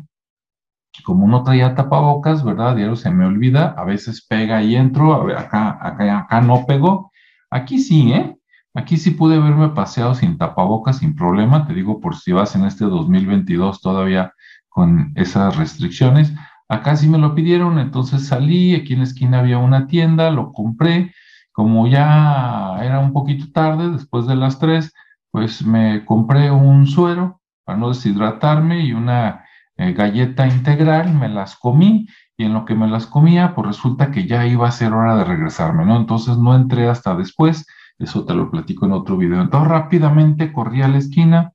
como 1.04 1.26
no 1.26 1.42
traía 1.42 1.74
tapabocas, 1.74 2.44
¿verdad? 2.44 2.76
Diario 2.76 2.96
se 2.96 3.10
me 3.10 3.24
olvida, 3.24 3.74
a 3.76 3.84
veces 3.84 4.26
pega 4.26 4.62
y 4.62 4.76
entro, 4.76 5.14
a 5.14 5.24
ver, 5.24 5.38
acá, 5.38 5.78
acá, 5.80 6.18
acá 6.18 6.40
no 6.40 6.66
pegó. 6.66 7.10
Aquí 7.50 7.78
sí, 7.78 8.12
¿eh? 8.12 8.37
Aquí 8.78 8.96
sí 8.96 9.10
pude 9.10 9.34
haberme 9.34 9.70
paseado 9.70 10.14
sin 10.14 10.38
tapabocas, 10.38 10.98
sin 10.98 11.16
problema, 11.16 11.66
te 11.66 11.74
digo 11.74 11.98
por 12.00 12.14
si 12.14 12.30
vas 12.30 12.54
en 12.54 12.64
este 12.64 12.84
2022 12.84 13.80
todavía 13.80 14.34
con 14.68 15.10
esas 15.16 15.56
restricciones. 15.56 16.32
Acá 16.68 16.94
sí 16.94 17.08
me 17.08 17.18
lo 17.18 17.34
pidieron, 17.34 17.80
entonces 17.80 18.28
salí, 18.28 18.76
aquí 18.76 18.92
en 18.92 19.00
la 19.00 19.06
esquina 19.06 19.40
había 19.40 19.58
una 19.58 19.88
tienda, 19.88 20.30
lo 20.30 20.52
compré, 20.52 21.12
como 21.50 21.88
ya 21.88 22.78
era 22.80 23.00
un 23.00 23.12
poquito 23.12 23.50
tarde, 23.50 23.90
después 23.90 24.28
de 24.28 24.36
las 24.36 24.60
3, 24.60 24.94
pues 25.32 25.66
me 25.66 26.04
compré 26.04 26.52
un 26.52 26.86
suero 26.86 27.40
para 27.64 27.80
no 27.80 27.88
deshidratarme 27.88 28.84
y 28.84 28.92
una 28.92 29.44
eh, 29.76 29.92
galleta 29.92 30.46
integral, 30.46 31.12
me 31.14 31.28
las 31.28 31.56
comí 31.56 32.06
y 32.36 32.44
en 32.44 32.54
lo 32.54 32.64
que 32.64 32.76
me 32.76 32.86
las 32.86 33.08
comía, 33.08 33.56
pues 33.56 33.66
resulta 33.66 34.12
que 34.12 34.28
ya 34.28 34.46
iba 34.46 34.68
a 34.68 34.70
ser 34.70 34.92
hora 34.92 35.16
de 35.16 35.24
regresarme, 35.24 35.84
¿no? 35.84 35.96
Entonces 35.96 36.38
no 36.38 36.54
entré 36.54 36.88
hasta 36.88 37.16
después, 37.16 37.66
eso 37.98 38.24
te 38.24 38.34
lo 38.34 38.50
platico 38.50 38.86
en 38.86 38.92
otro 38.92 39.16
video. 39.16 39.40
Entonces 39.40 39.68
rápidamente 39.68 40.52
corrí 40.52 40.82
a 40.82 40.88
la 40.88 40.98
esquina, 40.98 41.52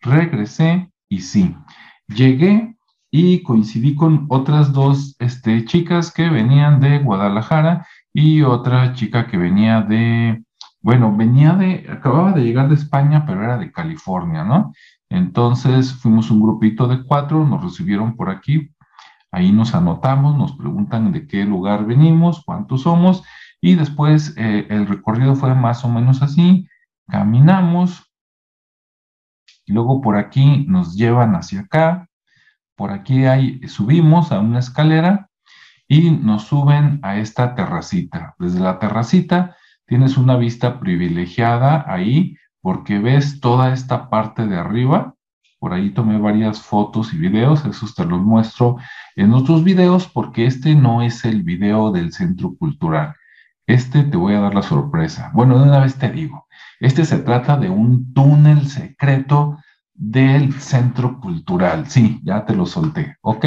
regresé 0.00 0.90
y 1.08 1.20
sí, 1.20 1.56
llegué 2.08 2.76
y 3.10 3.42
coincidí 3.42 3.94
con 3.94 4.26
otras 4.28 4.72
dos 4.72 5.16
este, 5.18 5.64
chicas 5.64 6.12
que 6.12 6.28
venían 6.28 6.80
de 6.80 6.98
Guadalajara 6.98 7.86
y 8.12 8.42
otra 8.42 8.92
chica 8.94 9.26
que 9.26 9.36
venía 9.36 9.80
de, 9.82 10.44
bueno, 10.80 11.16
venía 11.16 11.54
de, 11.54 11.86
acababa 11.90 12.32
de 12.32 12.42
llegar 12.42 12.68
de 12.68 12.74
España, 12.74 13.24
pero 13.26 13.42
era 13.42 13.58
de 13.58 13.72
California, 13.72 14.44
¿no? 14.44 14.72
Entonces 15.08 15.94
fuimos 15.94 16.30
un 16.30 16.42
grupito 16.42 16.88
de 16.88 17.04
cuatro, 17.04 17.46
nos 17.46 17.62
recibieron 17.62 18.16
por 18.16 18.28
aquí, 18.28 18.70
Ahí 19.36 19.52
nos 19.52 19.74
anotamos, 19.74 20.34
nos 20.34 20.52
preguntan 20.52 21.12
de 21.12 21.26
qué 21.26 21.44
lugar 21.44 21.84
venimos, 21.84 22.42
cuántos 22.42 22.82
somos, 22.82 23.22
y 23.66 23.74
después 23.74 24.32
eh, 24.36 24.66
el 24.70 24.86
recorrido 24.86 25.34
fue 25.34 25.52
más 25.56 25.84
o 25.84 25.88
menos 25.88 26.22
así. 26.22 26.68
Caminamos, 27.08 28.12
y 29.64 29.72
luego 29.72 30.00
por 30.00 30.16
aquí 30.16 30.64
nos 30.68 30.94
llevan 30.94 31.34
hacia 31.34 31.60
acá, 31.60 32.08
por 32.76 32.92
aquí 32.92 33.24
hay, 33.24 33.66
subimos 33.66 34.30
a 34.30 34.38
una 34.38 34.60
escalera 34.60 35.30
y 35.88 36.12
nos 36.12 36.44
suben 36.44 37.00
a 37.02 37.16
esta 37.16 37.56
terracita. 37.56 38.36
Desde 38.38 38.60
la 38.60 38.78
terracita 38.78 39.56
tienes 39.86 40.16
una 40.16 40.36
vista 40.36 40.78
privilegiada 40.78 41.84
ahí 41.88 42.36
porque 42.60 43.00
ves 43.00 43.40
toda 43.40 43.72
esta 43.72 44.08
parte 44.08 44.46
de 44.46 44.56
arriba 44.56 45.16
por 45.58 45.72
ahí 45.72 45.90
tomé 45.90 46.18
varias 46.18 46.60
fotos 46.60 47.14
y 47.14 47.16
videos, 47.16 47.64
esos 47.64 47.94
te 47.94 48.04
los 48.04 48.20
muestro 48.20 48.76
en 49.16 49.32
otros 49.32 49.64
videos 49.64 50.06
porque 50.06 50.46
este 50.46 50.74
no 50.74 51.02
es 51.02 51.24
el 51.24 51.42
video 51.42 51.90
del 51.90 52.12
centro 52.12 52.54
cultural. 52.56 53.14
Este 53.66 54.04
te 54.04 54.16
voy 54.16 54.34
a 54.34 54.40
dar 54.40 54.54
la 54.54 54.62
sorpresa. 54.62 55.30
Bueno, 55.34 55.58
de 55.58 55.68
una 55.68 55.80
vez 55.80 55.96
te 55.96 56.10
digo, 56.10 56.46
este 56.78 57.04
se 57.04 57.18
trata 57.18 57.56
de 57.56 57.68
un 57.68 58.12
túnel 58.14 58.68
secreto 58.68 59.58
del 59.92 60.52
centro 60.54 61.20
cultural. 61.20 61.88
Sí, 61.88 62.20
ya 62.22 62.44
te 62.44 62.54
lo 62.54 62.66
solté, 62.66 63.16
¿ok? 63.22 63.44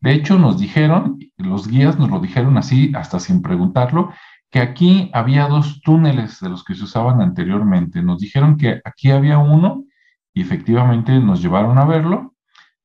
De 0.00 0.12
hecho, 0.12 0.38
nos 0.38 0.58
dijeron, 0.58 1.18
los 1.36 1.68
guías 1.68 1.98
nos 1.98 2.10
lo 2.10 2.20
dijeron 2.20 2.56
así, 2.58 2.92
hasta 2.94 3.18
sin 3.18 3.42
preguntarlo, 3.42 4.12
que 4.50 4.60
aquí 4.60 5.10
había 5.12 5.46
dos 5.48 5.80
túneles 5.82 6.40
de 6.40 6.48
los 6.48 6.64
que 6.64 6.74
se 6.74 6.84
usaban 6.84 7.20
anteriormente. 7.20 8.02
Nos 8.02 8.20
dijeron 8.20 8.56
que 8.56 8.80
aquí 8.84 9.10
había 9.10 9.38
uno 9.38 9.84
y 10.32 10.42
efectivamente 10.42 11.18
nos 11.18 11.42
llevaron 11.42 11.78
a 11.78 11.84
verlo, 11.84 12.34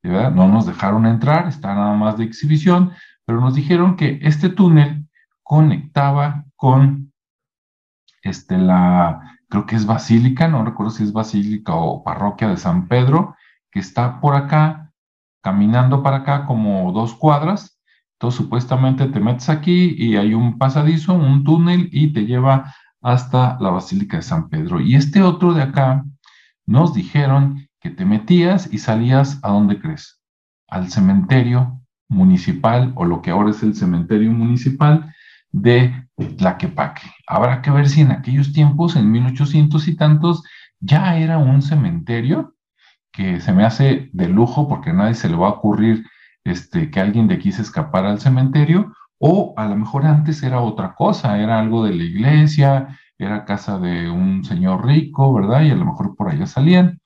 ¿verdad? 0.03 0.31
no 0.31 0.47
nos 0.47 0.65
dejaron 0.65 1.05
entrar, 1.05 1.47
está 1.47 1.73
nada 1.73 1.93
más 1.95 2.17
de 2.17 2.25
exhibición, 2.25 2.91
pero 3.25 3.39
nos 3.39 3.55
dijeron 3.55 3.95
que 3.95 4.19
este 4.21 4.49
túnel 4.49 5.04
conectaba 5.45 6.43
con 6.55 7.13
este, 8.23 8.57
la, 8.57 9.37
creo 9.47 9.67
que 9.67 9.75
es 9.75 9.85
Basílica, 9.85 10.47
no 10.47 10.65
recuerdo 10.65 10.91
si 10.91 11.03
es 11.03 11.13
Basílica 11.13 11.75
o 11.75 12.03
Parroquia 12.03 12.49
de 12.49 12.57
San 12.57 12.87
Pedro, 12.87 13.35
que 13.71 13.79
está 13.79 14.19
por 14.19 14.35
acá, 14.35 14.91
caminando 15.43 16.01
para 16.01 16.17
acá 16.17 16.45
como 16.47 16.91
dos 16.91 17.13
cuadras. 17.13 17.79
Entonces, 18.13 18.37
supuestamente 18.37 19.05
te 19.05 19.19
metes 19.19 19.47
aquí 19.49 19.95
y 19.95 20.15
hay 20.15 20.33
un 20.33 20.57
pasadizo, 20.57 21.13
un 21.13 21.43
túnel 21.43 21.89
y 21.91 22.11
te 22.11 22.25
lleva 22.25 22.73
hasta 23.01 23.55
la 23.59 23.69
Basílica 23.69 24.17
de 24.17 24.23
San 24.23 24.49
Pedro. 24.49 24.81
Y 24.81 24.95
este 24.95 25.21
otro 25.21 25.53
de 25.53 25.61
acá, 25.61 26.03
nos 26.65 26.95
dijeron 26.95 27.67
que 27.79 27.91
te 27.91 28.03
metías 28.03 28.73
y 28.73 28.79
salías 28.79 29.39
a 29.43 29.49
dónde 29.49 29.79
crees? 29.79 30.19
Al 30.67 30.89
cementerio 30.89 31.79
municipal 32.09 32.93
o 32.95 33.05
lo 33.05 33.21
que 33.21 33.29
ahora 33.29 33.51
es 33.51 33.61
el 33.61 33.75
cementerio 33.75 34.31
municipal 34.31 35.13
de 35.55 36.05
Tlaquepaque. 36.37 37.09
Habrá 37.27 37.61
que 37.61 37.71
ver 37.71 37.87
si 37.87 38.01
en 38.01 38.11
aquellos 38.11 38.51
tiempos, 38.51 38.95
en 38.95 39.09
1800 39.11 39.87
y 39.87 39.95
tantos, 39.95 40.43
ya 40.79 41.17
era 41.17 41.37
un 41.37 41.61
cementerio 41.61 42.55
que 43.11 43.39
se 43.39 43.53
me 43.53 43.63
hace 43.63 44.09
de 44.11 44.27
lujo 44.27 44.67
porque 44.67 44.89
a 44.89 44.93
nadie 44.93 45.13
se 45.13 45.29
le 45.29 45.37
va 45.37 45.47
a 45.47 45.51
ocurrir 45.51 46.05
este, 46.43 46.91
que 46.91 46.99
alguien 46.99 47.27
de 47.27 47.35
aquí 47.35 47.53
se 47.53 47.61
escapara 47.61 48.11
al 48.11 48.19
cementerio, 48.19 48.93
o 49.17 49.53
a 49.55 49.65
lo 49.65 49.77
mejor 49.77 50.05
antes 50.05 50.43
era 50.43 50.59
otra 50.59 50.93
cosa, 50.93 51.39
era 51.39 51.57
algo 51.59 51.85
de 51.85 51.93
la 51.95 52.03
iglesia, 52.03 52.99
era 53.17 53.45
casa 53.45 53.79
de 53.79 54.09
un 54.09 54.43
señor 54.43 54.85
rico, 54.85 55.33
¿verdad? 55.33 55.61
Y 55.61 55.71
a 55.71 55.75
lo 55.75 55.85
mejor 55.85 56.15
por 56.17 56.29
allá 56.29 56.45
salían. 56.45 56.99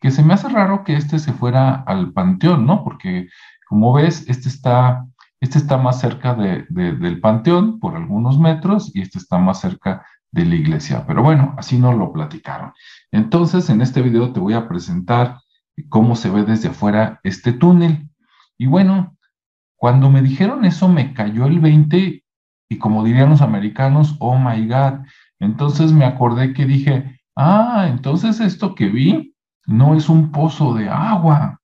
Que 0.00 0.12
se 0.12 0.22
me 0.22 0.34
hace 0.34 0.48
raro 0.48 0.84
que 0.84 0.94
este 0.94 1.18
se 1.18 1.32
fuera 1.32 1.74
al 1.74 2.12
panteón, 2.12 2.66
¿no? 2.66 2.84
Porque 2.84 3.28
como 3.68 3.92
ves, 3.92 4.24
este 4.28 4.48
está, 4.48 5.04
este 5.40 5.58
está 5.58 5.76
más 5.76 6.00
cerca 6.00 6.34
de, 6.34 6.66
del 6.70 7.20
panteón 7.20 7.78
por 7.78 7.96
algunos 7.96 8.38
metros 8.38 8.90
y 8.94 9.02
este 9.02 9.18
está 9.18 9.38
más 9.38 9.60
cerca 9.60 10.06
de 10.32 10.44
la 10.44 10.54
iglesia. 10.54 11.04
Pero 11.06 11.22
bueno, 11.22 11.54
así 11.58 11.78
no 11.78 11.92
lo 11.92 12.12
platicaron. 12.12 12.72
Entonces, 13.12 13.70
en 13.70 13.80
este 13.80 14.02
video 14.02 14.32
te 14.32 14.40
voy 14.40 14.54
a 14.54 14.68
presentar 14.68 15.40
cómo 15.88 16.16
se 16.16 16.30
ve 16.30 16.44
desde 16.44 16.68
afuera 16.68 17.20
este 17.22 17.52
túnel. 17.52 18.08
Y 18.58 18.66
bueno, 18.66 19.16
cuando 19.76 20.10
me 20.10 20.22
dijeron 20.22 20.64
eso 20.64 20.88
me 20.88 21.12
cayó 21.12 21.46
el 21.46 21.60
20 21.60 22.24
y 22.68 22.78
como 22.78 23.04
dirían 23.04 23.30
los 23.30 23.42
americanos, 23.42 24.16
oh 24.18 24.38
my 24.38 24.66
God, 24.66 25.06
entonces 25.38 25.92
me 25.92 26.04
acordé 26.04 26.52
que 26.54 26.64
dije, 26.64 27.20
ah, 27.36 27.86
entonces 27.88 28.40
esto 28.40 28.74
que 28.74 28.88
vi 28.88 29.34
no 29.66 29.94
es 29.94 30.08
un 30.08 30.32
pozo 30.32 30.74
de 30.74 30.88
agua. 30.88 31.60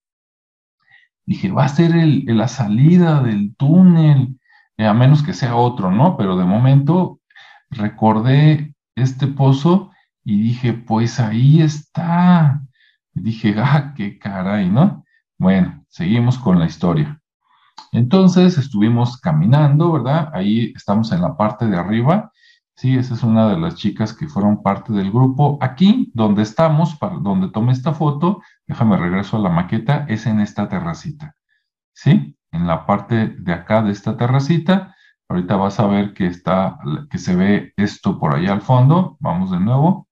Dije, 1.24 1.50
va 1.50 1.64
a 1.64 1.68
ser 1.68 1.92
la 1.94 2.48
salida 2.48 3.22
del 3.22 3.54
túnel, 3.56 4.38
eh, 4.76 4.86
a 4.86 4.94
menos 4.94 5.22
que 5.22 5.32
sea 5.32 5.56
otro, 5.56 5.90
¿no? 5.90 6.16
Pero 6.16 6.36
de 6.36 6.44
momento 6.44 7.20
recordé 7.70 8.74
este 8.96 9.26
pozo 9.26 9.90
y 10.24 10.40
dije, 10.40 10.72
pues 10.72 11.20
ahí 11.20 11.62
está. 11.62 12.62
Dije, 13.12 13.54
ah, 13.58 13.94
qué 13.96 14.18
caray, 14.18 14.68
¿no? 14.68 15.04
Bueno, 15.38 15.84
seguimos 15.88 16.38
con 16.38 16.58
la 16.58 16.66
historia. 16.66 17.20
Entonces 17.92 18.58
estuvimos 18.58 19.18
caminando, 19.20 19.92
¿verdad? 19.92 20.30
Ahí 20.32 20.72
estamos 20.74 21.12
en 21.12 21.22
la 21.22 21.36
parte 21.36 21.66
de 21.66 21.76
arriba 21.76 22.31
Sí, 22.74 22.96
esa 22.96 23.14
es 23.14 23.22
una 23.22 23.48
de 23.48 23.58
las 23.58 23.76
chicas 23.76 24.14
que 24.14 24.28
fueron 24.28 24.62
parte 24.62 24.92
del 24.92 25.10
grupo. 25.10 25.58
Aquí, 25.60 26.10
donde 26.14 26.42
estamos, 26.42 26.96
para, 26.96 27.16
donde 27.16 27.50
tomé 27.50 27.72
esta 27.72 27.92
foto, 27.92 28.42
déjame 28.66 28.96
regreso 28.96 29.36
a 29.36 29.40
la 29.40 29.50
maqueta, 29.50 30.06
es 30.08 30.26
en 30.26 30.40
esta 30.40 30.68
terracita. 30.68 31.36
¿Sí? 31.92 32.36
En 32.50 32.66
la 32.66 32.86
parte 32.86 33.28
de 33.28 33.52
acá 33.52 33.82
de 33.82 33.92
esta 33.92 34.16
terracita. 34.16 34.96
Ahorita 35.28 35.56
vas 35.56 35.80
a 35.80 35.86
ver 35.86 36.12
que 36.14 36.26
está, 36.26 36.78
que 37.10 37.18
se 37.18 37.36
ve 37.36 37.72
esto 37.76 38.18
por 38.18 38.34
allá 38.34 38.52
al 38.52 38.62
fondo. 38.62 39.16
Vamos 39.20 39.50
de 39.50 39.60
nuevo. 39.60 40.08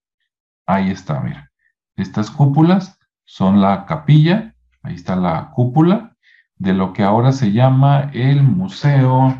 Ahí 0.67 0.91
está, 0.91 1.21
mira. 1.21 1.51
Estas 1.97 2.31
cúpulas 2.31 2.99
son 3.25 3.61
la 3.61 3.87
capilla. 3.87 4.55
Ahí 4.83 4.95
está 4.95 5.17
la 5.17 5.51
cúpula 5.51 6.17
de 6.61 6.75
lo 6.75 6.93
que 6.93 7.03
ahora 7.03 7.33
se 7.33 7.53
llama 7.53 8.11
el 8.13 8.43
Museo 8.43 9.35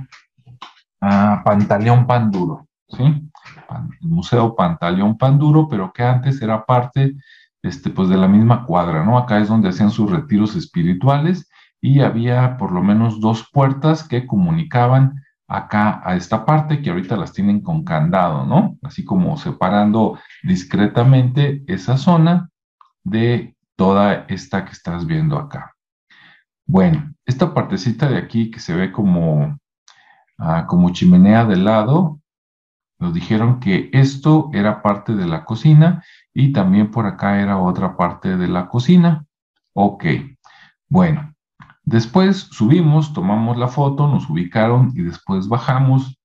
ah, 1.03 1.43
Pantaleón 1.45 2.07
Panduro. 2.07 2.67
¿Sí? 2.91 3.31
El 4.03 4.09
Museo 4.09 4.55
Pantaleón 4.55 5.17
Panduro, 5.17 5.69
pero 5.69 5.93
que 5.93 6.03
antes 6.03 6.41
era 6.43 6.65
parte 6.65 7.15
este, 7.63 7.91
pues 7.91 8.09
de 8.09 8.17
la 8.17 8.29
misma 8.29 8.65
cuadra, 8.65 9.05
¿no? 9.05 9.19
Acá 9.19 9.39
es 9.39 9.49
donde 9.49 9.69
hacían 9.69 9.91
sus 9.91 10.11
retiros 10.11 10.57
espirituales 10.57 11.49
y 11.81 12.01
había 12.01 12.57
por 12.57 12.73
lo 12.73 12.83
menos 12.83 13.21
dos 13.21 13.49
puertas 13.53 14.07
que 14.07 14.27
comunicaban 14.27 15.23
acá 15.49 16.01
a 16.05 16.15
esta 16.15 16.45
parte 16.47 16.81
que 16.81 16.91
ahorita 16.91 17.17
las 17.17 17.33
tienen 17.33 17.61
con 17.61 17.85
candado, 17.85 18.47
¿no? 18.47 18.79
Así 18.83 19.05
como 19.05 19.37
separando 19.37 20.19
discretamente 20.43 21.65
esa 21.67 21.97
zona 21.97 22.51
de 23.03 23.57
toda 23.77 24.27
esta 24.29 24.65
que 24.65 24.73
estás 24.73 25.07
viendo 25.07 25.37
acá. 25.39 25.75
Bueno, 26.67 27.13
esta 27.27 27.53
partecita 27.53 28.09
de 28.09 28.19
aquí 28.19 28.51
que 28.51 28.61
se 28.61 28.75
ve 28.75 28.93
como, 28.93 29.59
ah, 30.39 30.67
como 30.69 30.91
chimenea 30.91 31.45
de 31.45 31.57
lado, 31.57 32.20
nos 33.01 33.15
dijeron 33.15 33.61
que 33.61 33.91
esto 33.93 34.51
era 34.53 34.83
parte 34.83 35.15
de 35.17 35.27
la 35.27 35.45
cocina 35.45 36.05
y 36.35 36.53
también 36.53 36.91
por 36.91 37.07
acá 37.07 37.41
era 37.41 37.59
otra 37.59 37.97
parte 37.97 38.37
de 38.37 38.47
la 38.47 38.69
cocina. 38.69 39.27
Ok, 39.73 40.05
bueno, 40.89 41.35
después 41.83 42.49
subimos, 42.53 43.13
tomamos 43.15 43.57
la 43.57 43.69
foto, 43.69 44.07
nos 44.07 44.29
ubicaron 44.29 44.93
y 44.95 45.03
después 45.03 45.49
bajamos. 45.49 46.17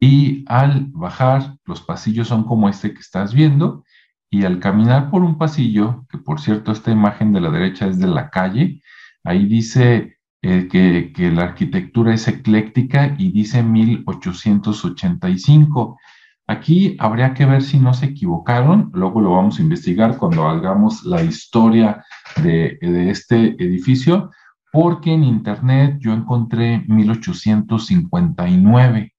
y 0.00 0.44
al 0.48 0.86
bajar 0.92 1.56
los 1.64 1.80
pasillos 1.82 2.28
son 2.28 2.44
como 2.44 2.68
este 2.68 2.94
que 2.94 3.00
estás 3.00 3.34
viendo 3.34 3.84
y 4.30 4.44
al 4.44 4.60
caminar 4.60 5.10
por 5.10 5.22
un 5.22 5.38
pasillo, 5.38 6.06
que 6.10 6.18
por 6.18 6.40
cierto 6.40 6.70
esta 6.72 6.90
imagen 6.90 7.32
de 7.32 7.40
la 7.40 7.50
derecha 7.50 7.86
es 7.86 7.98
de 7.98 8.06
la 8.06 8.30
calle, 8.30 8.80
ahí 9.24 9.46
dice 9.46 10.17
eh, 10.42 10.68
que, 10.68 11.12
la 11.30 11.44
arquitectura 11.44 12.12
es 12.14 12.28
ecléctica 12.28 13.14
y 13.18 13.32
dice 13.32 13.62
1885. 13.62 15.98
Aquí 16.46 16.96
habría 16.98 17.34
que 17.34 17.44
ver 17.44 17.62
si 17.62 17.78
no 17.78 17.92
se 17.94 18.06
equivocaron, 18.06 18.90
luego 18.94 19.20
lo 19.20 19.32
vamos 19.32 19.58
a 19.58 19.62
investigar 19.62 20.16
cuando 20.16 20.48
hagamos 20.48 21.04
la 21.04 21.22
historia 21.22 22.02
de, 22.42 22.78
de 22.80 23.10
este 23.10 23.62
edificio, 23.62 24.30
porque 24.72 25.12
en 25.12 25.24
internet 25.24 25.98
yo 26.00 26.12
encontré 26.12 26.84
1859 26.86 29.12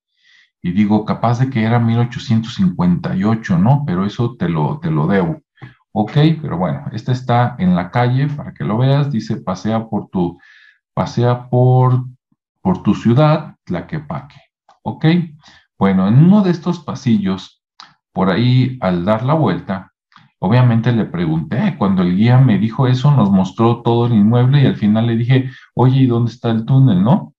y 0.62 0.72
digo, 0.72 1.06
capaz 1.06 1.40
de 1.40 1.50
que 1.50 1.64
era 1.64 1.80
1858, 1.80 3.58
¿no? 3.58 3.84
Pero 3.86 4.06
eso 4.06 4.36
te 4.36 4.50
lo, 4.50 4.80
te 4.80 4.92
lo 4.92 5.08
debo. 5.08 5.42
Ok, 5.92 6.12
pero 6.42 6.58
bueno, 6.58 6.86
este 6.92 7.14
está 7.14 7.56
en 7.60 7.76
la 7.76 7.92
calle 7.92 8.28
para 8.28 8.54
que 8.54 8.64
lo 8.64 8.78
veas, 8.78 9.12
dice 9.12 9.38
pasea 9.38 9.88
por 9.88 10.10
tu, 10.10 10.38
pasea 11.00 11.50
por, 11.50 12.08
por 12.62 12.84
tu 12.84 12.94
ciudad, 12.94 13.56
Tlaquepaque. 13.64 14.36
Ok, 14.84 15.06
bueno, 15.78 16.10
en 16.10 16.26
uno 16.26 16.42
de 16.42 16.52
estos 16.52 16.80
pasillos, 16.80 17.64
por 18.12 18.30
ahí 18.30 18.78
al 18.82 19.06
dar 19.06 19.24
la 19.24 19.34
vuelta, 19.34 19.94
obviamente 20.40 20.92
le 20.92 21.06
pregunté, 21.06 21.78
cuando 21.78 22.02
el 22.02 22.18
guía 22.18 22.40
me 22.40 22.58
dijo 22.58 22.86
eso, 22.86 23.12
nos 23.12 23.32
mostró 23.32 23.82
todo 23.82 24.08
el 24.08 24.14
inmueble 24.14 24.62
y 24.62 24.66
al 24.66 24.76
final 24.76 25.08
le 25.08 25.16
dije, 25.16 25.50
oye, 25.74 26.02
¿y 26.02 26.06
dónde 26.06 26.32
está 26.32 26.50
el 26.50 26.66
túnel, 26.66 27.02
no? 27.02 27.34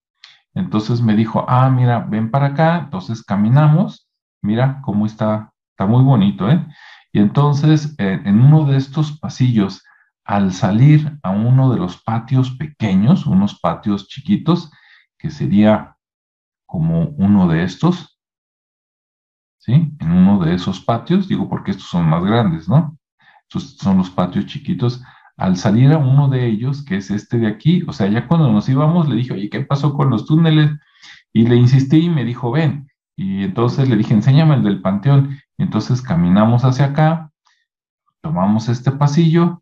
Entonces 0.55 1.03
me 1.03 1.15
dijo, 1.15 1.45
ah, 1.47 1.69
mira, 1.69 1.99
ven 1.99 2.31
para 2.31 2.47
acá, 2.47 2.79
entonces 2.79 3.23
caminamos, 3.23 4.09
mira 4.41 4.81
cómo 4.81 5.05
está, 5.05 5.53
está 5.73 5.85
muy 5.85 6.03
bonito, 6.03 6.51
¿eh? 6.51 6.67
Y 7.13 7.19
entonces 7.19 7.95
eh, 7.99 8.23
en 8.25 8.41
uno 8.41 8.65
de 8.65 8.79
estos 8.79 9.19
pasillos, 9.19 9.83
al 10.31 10.53
salir 10.53 11.19
a 11.25 11.31
uno 11.31 11.73
de 11.73 11.79
los 11.81 12.01
patios 12.01 12.53
pequeños, 12.53 13.27
unos 13.27 13.59
patios 13.59 14.07
chiquitos, 14.07 14.71
que 15.19 15.29
sería 15.29 15.97
como 16.67 17.09
uno 17.19 17.49
de 17.49 17.65
estos, 17.65 18.21
¿sí? 19.59 19.93
En 19.99 20.13
uno 20.13 20.39
de 20.39 20.55
esos 20.55 20.79
patios, 20.83 21.27
digo 21.27 21.49
porque 21.49 21.73
estos 21.73 21.89
son 21.89 22.09
más 22.09 22.23
grandes, 22.23 22.69
¿no? 22.69 22.97
Estos 23.43 23.77
son 23.79 23.99
los 23.99 24.09
patios 24.09 24.47
chiquitos 24.47 25.03
al 25.37 25.57
salir 25.57 25.91
a 25.91 25.99
uno 25.99 26.29
de 26.29 26.47
ellos, 26.47 26.85
que 26.85 26.99
es 26.99 27.11
este 27.11 27.39
de 27.39 27.49
aquí, 27.49 27.83
o 27.89 27.93
sea, 27.93 28.07
ya 28.07 28.29
cuando 28.29 28.53
nos 28.53 28.69
íbamos, 28.69 29.09
le 29.09 29.17
dije, 29.17 29.33
oye, 29.33 29.51
¿qué 29.51 29.63
pasó 29.63 29.95
con 29.95 30.11
los 30.11 30.27
túneles? 30.27 30.71
Y 31.33 31.49
le 31.49 31.57
insistí 31.57 32.05
y 32.05 32.09
me 32.09 32.25
dijo, 32.25 32.53
ven. 32.53 32.89
Y 33.17 33.43
entonces 33.43 33.89
le 33.89 33.97
dije, 33.97 34.15
enséñame 34.15 34.55
el 34.55 34.63
del 34.63 34.81
panteón. 34.81 35.41
Y 35.59 35.65
entonces 35.65 36.03
caminamos 36.03 36.65
hacia 36.65 36.85
acá, 36.85 37.33
tomamos 38.21 38.69
este 38.69 38.93
pasillo 38.93 39.60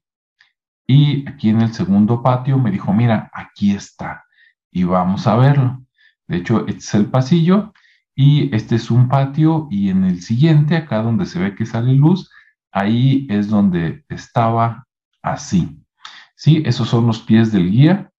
y 0.91 1.29
aquí 1.29 1.51
en 1.51 1.61
el 1.61 1.75
segundo 1.75 2.23
patio 2.23 2.59
me 2.59 2.71
dijo, 2.71 2.95
mira, 2.95 3.31
aquí 3.35 3.73
está. 3.73 4.25
Y 4.71 4.85
vamos 4.85 5.27
a 5.27 5.37
verlo. 5.37 5.85
De 6.27 6.39
hecho, 6.39 6.67
este 6.67 6.79
es 6.79 6.95
el 6.95 7.07
pasillo 7.07 7.75
y 8.15 8.55
este 8.57 8.77
es 8.77 8.91
un 8.91 9.07
patio 9.07 9.69
y 9.71 9.91
en 9.91 10.05
el 10.05 10.23
siguiente, 10.23 10.77
acá 10.77 11.03
donde 11.03 11.27
se 11.27 11.39
ve 11.39 11.55
que 11.55 11.67
sale 11.67 11.93
luz, 11.93 12.31
ahí 12.73 13.27
es 13.29 13.49
donde 13.49 14.07
estaba 14.09 14.87
así. 15.23 15.79
Sí, 16.35 16.63
esos 16.65 16.89
son 16.89 17.07
los 17.07 17.21
pies 17.21 17.53
del 17.53 17.71
guía. 17.71 18.11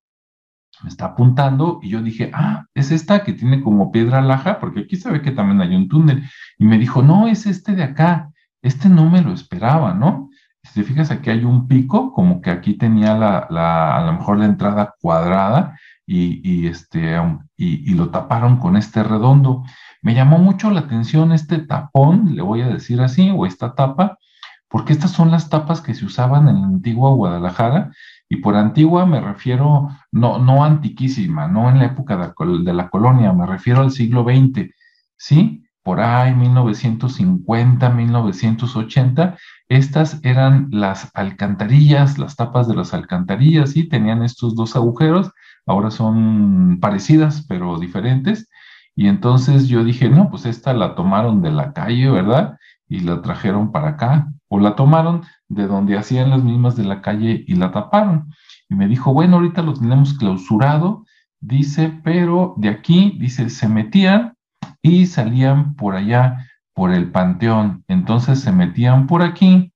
Me 0.83 0.89
está 0.89 1.05
apuntando 1.05 1.79
y 1.81 1.89
yo 1.89 2.03
dije, 2.03 2.29
ah, 2.35 2.67
es 2.75 2.91
esta 2.91 3.23
que 3.23 3.33
tiene 3.33 3.63
como 3.63 3.91
piedra 3.91 4.21
laja, 4.21 4.59
porque 4.59 4.81
aquí 4.81 4.95
se 4.95 5.09
ve 5.09 5.23
que 5.23 5.31
también 5.31 5.59
hay 5.61 5.75
un 5.75 5.89
túnel. 5.89 6.23
Y 6.59 6.65
me 6.65 6.77
dijo, 6.77 7.01
no, 7.01 7.27
es 7.27 7.47
este 7.47 7.75
de 7.75 7.83
acá. 7.83 8.31
Este 8.61 8.89
no 8.89 9.09
me 9.09 9.23
lo 9.23 9.33
esperaba, 9.33 9.95
¿no? 9.95 10.28
Si 10.69 10.81
te 10.81 10.87
fijas, 10.87 11.09
aquí 11.09 11.31
hay 11.31 11.43
un 11.45 11.67
pico, 11.67 12.13
como 12.13 12.41
que 12.41 12.51
aquí 12.51 12.75
tenía 12.75 13.15
la, 13.15 13.47
la 13.49 13.97
a 13.97 14.05
lo 14.05 14.13
mejor 14.13 14.37
la 14.37 14.45
entrada 14.45 14.93
cuadrada 15.01 15.79
y, 16.05 16.41
y 16.47 16.67
este, 16.67 17.17
y, 17.57 17.91
y 17.91 17.95
lo 17.95 18.09
taparon 18.09 18.57
con 18.57 18.77
este 18.77 19.01
redondo. 19.01 19.63
Me 20.03 20.13
llamó 20.13 20.37
mucho 20.37 20.69
la 20.69 20.81
atención 20.81 21.31
este 21.31 21.57
tapón, 21.57 22.35
le 22.35 22.43
voy 22.43 22.61
a 22.61 22.67
decir 22.67 23.01
así, 23.01 23.31
o 23.35 23.47
esta 23.47 23.73
tapa, 23.73 24.19
porque 24.67 24.93
estas 24.93 25.11
son 25.11 25.31
las 25.31 25.49
tapas 25.49 25.81
que 25.81 25.95
se 25.95 26.05
usaban 26.05 26.47
en 26.47 26.61
la 26.61 26.67
antigua 26.67 27.11
Guadalajara, 27.11 27.91
y 28.29 28.37
por 28.37 28.55
antigua 28.55 29.07
me 29.07 29.19
refiero, 29.19 29.89
no, 30.11 30.37
no 30.37 30.63
antiquísima, 30.63 31.47
no 31.47 31.67
en 31.67 31.79
la 31.79 31.85
época 31.85 32.15
de, 32.15 32.73
la 32.73 32.89
colonia, 32.89 33.33
me 33.33 33.47
refiero 33.47 33.81
al 33.81 33.89
siglo 33.89 34.23
XX, 34.23 34.69
¿sí? 35.17 35.63
Por 35.89 36.01
ahí, 36.01 36.35
1950, 36.35 37.89
1980, 37.89 39.37
estas 39.69 40.23
eran 40.23 40.67
las 40.69 41.09
alcantarillas, 41.15 42.19
las 42.19 42.35
tapas 42.35 42.67
de 42.67 42.75
las 42.75 42.93
alcantarillas, 42.93 43.71
¿sí? 43.71 43.89
Tenían 43.89 44.21
estos 44.21 44.53
dos 44.53 44.75
agujeros, 44.75 45.31
ahora 45.65 45.89
son 45.89 46.77
parecidas, 46.79 47.43
pero 47.49 47.79
diferentes. 47.79 48.47
Y 48.95 49.07
entonces 49.07 49.67
yo 49.67 49.83
dije, 49.83 50.11
no, 50.11 50.29
pues 50.29 50.45
esta 50.45 50.75
la 50.75 50.93
tomaron 50.93 51.41
de 51.41 51.49
la 51.49 51.73
calle, 51.73 52.07
¿verdad? 52.11 52.59
Y 52.87 52.99
la 52.99 53.23
trajeron 53.23 53.71
para 53.71 53.87
acá 53.89 54.31
o 54.47 54.59
la 54.59 54.75
tomaron 54.75 55.23
de 55.47 55.65
donde 55.65 55.97
hacían 55.97 56.29
las 56.29 56.43
mismas 56.43 56.75
de 56.75 56.83
la 56.83 57.01
calle 57.01 57.43
y 57.47 57.55
la 57.55 57.71
taparon. 57.71 58.31
Y 58.69 58.75
me 58.75 58.87
dijo, 58.87 59.11
bueno, 59.11 59.37
ahorita 59.37 59.63
lo 59.63 59.73
tenemos 59.73 60.13
clausurado, 60.13 61.03
dice, 61.39 61.99
pero 62.03 62.53
de 62.57 62.69
aquí, 62.69 63.17
dice, 63.19 63.49
se 63.49 63.67
metían 63.67 64.35
y 64.81 65.05
salían 65.05 65.75
por 65.75 65.95
allá, 65.95 66.45
por 66.73 66.91
el 66.91 67.11
panteón. 67.11 67.83
Entonces 67.87 68.39
se 68.39 68.51
metían 68.51 69.07
por 69.07 69.21
aquí. 69.21 69.73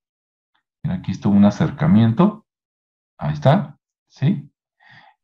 Aquí 0.84 1.12
está 1.12 1.28
un 1.28 1.44
acercamiento. 1.44 2.46
Ahí 3.18 3.32
está, 3.32 3.78
¿sí? 4.08 4.50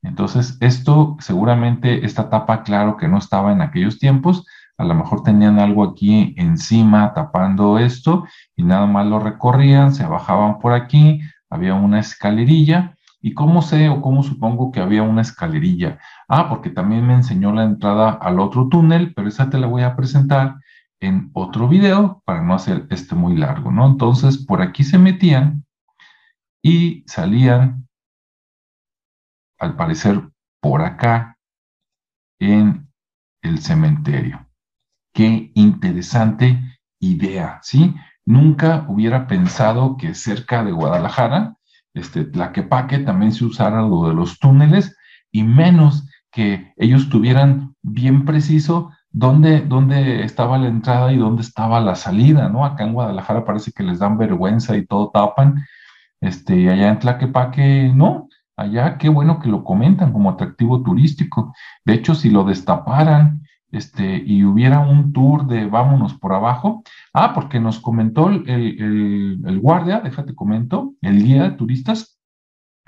Entonces, 0.03 0.57
esto 0.61 1.16
seguramente, 1.21 2.07
esta 2.07 2.31
tapa, 2.31 2.62
claro 2.62 2.97
que 2.97 3.09
no 3.09 3.19
estaba 3.19 3.53
en 3.53 3.61
aquellos 3.61 3.99
tiempos, 3.99 4.47
a 4.79 4.85
lo 4.85 4.95
mejor 4.95 5.23
tenían 5.23 5.59
algo 5.59 5.85
aquí 5.85 6.35
encima 6.38 7.12
tapando 7.12 7.79
esto 7.79 8.27
y 8.57 8.62
nada 8.62 8.87
más 8.87 9.07
lo 9.07 9.19
recorrían, 9.19 9.93
se 9.93 10.07
bajaban 10.07 10.59
por 10.59 10.73
aquí, 10.73 11.21
había 11.51 11.75
una 11.75 12.01
escalerilla. 12.01 12.97
¿Y 13.23 13.35
cómo 13.35 13.61
sé 13.63 13.89
o 13.89 14.01
cómo 14.01 14.23
supongo 14.23 14.73
que 14.73 14.81
había 14.81 15.03
una 15.03 15.23
escalerilla? 15.23 15.99
Ah, 16.29 16.49
porque 16.49 16.71
también 16.71 17.07
me 17.07 17.15
enseñó 17.15 17.53
la 17.53 17.65
entrada 17.65 18.11
al 18.13 18.41
otro 18.41 18.69
túnel, 18.69 19.13
pero 19.15 19.29
esa 19.29 19.51
te 19.51 19.59
la 19.59 19.67
voy 19.67 19.83
a 19.83 19.95
presentar 19.95 20.57
en 21.01 21.31
otro 21.35 21.69
video 21.69 22.23
para 22.25 22.43
no 22.43 22.55
hacer 22.55 22.87
este 22.91 23.15
muy 23.15 23.37
largo, 23.37 23.71
¿no? 23.71 23.87
Entonces, 23.87 24.39
por 24.39 24.63
aquí 24.63 24.85
se 24.85 24.99
metían 24.99 25.65
y 26.63 27.05
salían, 27.07 27.89
al 29.59 29.77
parecer, 29.77 30.31
por 30.63 30.83
acá 30.83 31.37
en 32.39 32.89
el 33.43 33.61
cementerio. 33.61 34.47
Qué 35.15 35.53
interesante 35.55 36.79
idea, 37.01 37.59
¿sí? 37.63 37.95
Nunca 38.27 38.87
hubiera 38.89 39.27
pensado 39.27 39.97
que 39.97 40.15
cerca 40.15 40.65
de 40.65 40.73
Guadalajara, 40.73 41.57
este, 41.94 42.24
Tlaquepaque, 42.24 42.98
también 42.98 43.33
se 43.33 43.44
usara 43.44 43.83
lo 43.83 44.09
de 44.09 44.14
los 44.14 44.38
túneles 44.38 44.96
y 45.31 45.42
menos 45.42 46.07
que 46.31 46.72
ellos 46.76 47.09
tuvieran 47.09 47.74
bien 47.83 48.24
preciso 48.24 48.90
dónde, 49.11 49.61
dónde 49.61 50.24
estaba 50.24 50.59
la 50.59 50.68
entrada 50.68 51.12
y 51.12 51.16
dónde 51.16 51.42
estaba 51.42 51.81
la 51.81 51.96
salida, 51.96 52.48
¿no? 52.48 52.64
Acá 52.64 52.85
en 52.85 52.92
Guadalajara 52.92 53.44
parece 53.44 53.72
que 53.72 53.83
les 53.83 53.98
dan 53.98 54.18
vergüenza 54.18 54.76
y 54.76 54.87
todo 54.87 55.11
tapan. 55.11 55.64
Este, 56.20 56.70
allá 56.70 56.90
en 56.90 56.98
Tlaquepaque, 56.98 57.92
no. 57.94 58.29
Allá, 58.57 58.98
qué 58.98 59.09
bueno 59.09 59.40
que 59.40 59.48
lo 59.48 59.64
comentan 59.64 60.12
como 60.12 60.31
atractivo 60.31 60.83
turístico. 60.83 61.55
De 61.85 61.94
hecho, 61.94 62.14
si 62.14 62.31
lo 62.31 62.44
destaparan 62.44 63.42
este, 63.73 64.23
y 64.25 64.45
hubiera 64.45 64.81
un 64.81 65.13
tour 65.13 65.47
de 65.47 65.67
vámonos 65.67 66.15
por 66.15 66.33
abajo. 66.33 66.83
Ah, 67.13 67.35
porque 67.35 67.61
nos 67.61 67.81
comentó 67.81 68.29
el, 68.29 69.61
guardia, 69.61 70.01
déjate 70.01 70.35
comento, 70.35 70.95
el 71.03 71.23
guía 71.23 71.45
de 71.45 71.51
turistas, 71.53 72.19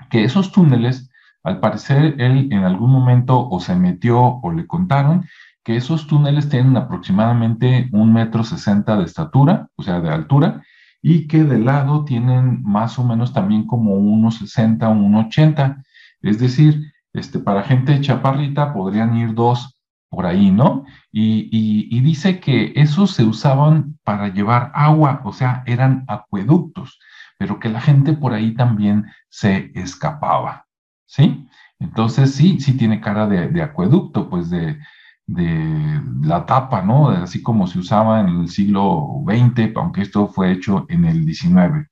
que 0.09 0.23
esos 0.23 0.51
túneles, 0.51 1.09
al 1.43 1.59
parecer, 1.59 2.15
él 2.19 2.49
en 2.51 2.63
algún 2.63 2.91
momento 2.91 3.49
o 3.49 3.59
se 3.59 3.75
metió 3.75 4.19
o 4.19 4.51
le 4.51 4.67
contaron 4.67 5.25
que 5.63 5.77
esos 5.77 6.07
túneles 6.07 6.49
tienen 6.49 6.75
aproximadamente 6.75 7.89
un 7.93 8.11
metro 8.11 8.43
sesenta 8.43 8.97
de 8.97 9.05
estatura, 9.05 9.69
o 9.75 9.83
sea, 9.83 10.01
de 10.01 10.09
altura, 10.09 10.61
y 11.01 11.27
que 11.27 11.43
de 11.43 11.59
lado 11.59 12.05
tienen 12.05 12.61
más 12.63 12.99
o 12.99 13.05
menos 13.05 13.33
también 13.33 13.65
como 13.65 13.95
unos 13.95 14.35
60 14.37 14.89
o 14.89 14.93
1,80. 14.93 15.83
Es 16.21 16.39
decir, 16.39 16.93
este, 17.13 17.39
para 17.39 17.63
gente 17.63 17.99
chaparrita 18.01 18.73
podrían 18.73 19.15
ir 19.15 19.33
dos 19.33 19.72
por 20.13 20.27
ahí, 20.27 20.51
¿no? 20.51 20.85
Y, 21.11 21.99
dice 22.01 22.39
que 22.39 22.73
esos 22.75 23.11
se 23.11 23.23
usaban 23.23 23.97
para 24.03 24.27
llevar 24.27 24.71
agua, 24.75 25.21
o 25.23 25.33
sea, 25.33 25.63
eran 25.65 26.05
acueductos, 26.07 26.99
pero 27.39 27.59
que 27.59 27.69
la 27.69 27.81
gente 27.81 28.13
por 28.13 28.33
ahí 28.33 28.53
también 28.53 29.07
se 29.29 29.71
escapaba, 29.73 30.67
¿sí? 31.07 31.47
Entonces 31.79 32.35
sí, 32.35 32.59
sí 32.59 32.77
tiene 32.77 33.01
cara 33.01 33.25
de, 33.27 33.61
acueducto, 33.61 34.29
pues 34.29 34.51
de, 34.51 34.77
de 35.25 36.01
la 36.21 36.45
tapa, 36.45 36.83
¿no? 36.83 37.09
Así 37.09 37.41
como 37.41 37.65
se 37.65 37.79
usaba 37.79 38.19
en 38.21 38.27
el 38.27 38.49
siglo 38.49 39.23
XX, 39.25 39.75
aunque 39.77 40.01
esto 40.03 40.27
fue 40.27 40.51
hecho 40.51 40.85
en 40.89 41.05
el 41.05 41.25
XIX. 41.25 41.89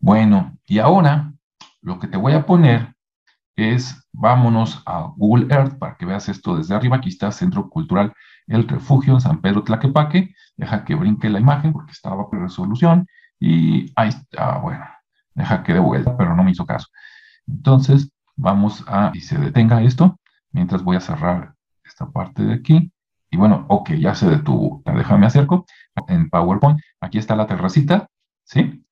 Bueno, 0.00 0.58
y 0.66 0.80
ahora 0.80 1.32
lo 1.80 2.00
que 2.00 2.08
te 2.08 2.16
voy 2.16 2.32
a 2.32 2.44
poner 2.44 2.94
es, 3.54 4.01
vámonos 4.12 4.82
a 4.86 5.12
Google 5.16 5.52
Earth 5.54 5.78
para 5.78 5.96
que 5.96 6.06
veas 6.06 6.28
esto 6.28 6.56
desde 6.56 6.74
arriba. 6.74 6.96
Aquí 6.96 7.08
está 7.08 7.32
Centro 7.32 7.68
Cultural 7.68 8.12
El 8.46 8.68
Refugio 8.68 9.14
en 9.14 9.20
San 9.20 9.40
Pedro 9.40 9.64
Tlaquepaque. 9.64 10.34
Deja 10.56 10.84
que 10.84 10.94
brinque 10.94 11.30
la 11.30 11.40
imagen 11.40 11.72
porque 11.72 11.92
estaba 11.92 12.28
por 12.28 12.40
resolución. 12.40 13.06
Y 13.40 13.92
ahí 13.96 14.10
está, 14.10 14.58
bueno, 14.58 14.84
deja 15.34 15.62
que 15.62 15.74
de 15.74 15.80
vuelta, 15.80 16.16
pero 16.16 16.36
no 16.36 16.44
me 16.44 16.52
hizo 16.52 16.66
caso. 16.66 16.86
Entonces, 17.48 18.12
vamos 18.36 18.84
a, 18.86 19.10
y 19.14 19.20
se 19.20 19.38
detenga 19.38 19.82
esto, 19.82 20.18
mientras 20.52 20.82
voy 20.82 20.96
a 20.96 21.00
cerrar 21.00 21.54
esta 21.84 22.10
parte 22.10 22.44
de 22.44 22.54
aquí. 22.54 22.92
Y 23.30 23.36
bueno, 23.36 23.66
ok, 23.68 23.92
ya 23.92 24.14
se 24.14 24.28
detuvo. 24.28 24.82
Déjame 24.84 25.26
acerco. 25.26 25.64
En 26.06 26.28
PowerPoint, 26.30 26.80
aquí 27.00 27.18
está 27.18 27.34
la 27.34 27.46
terracita, 27.46 28.08
¿sí? 28.44 28.84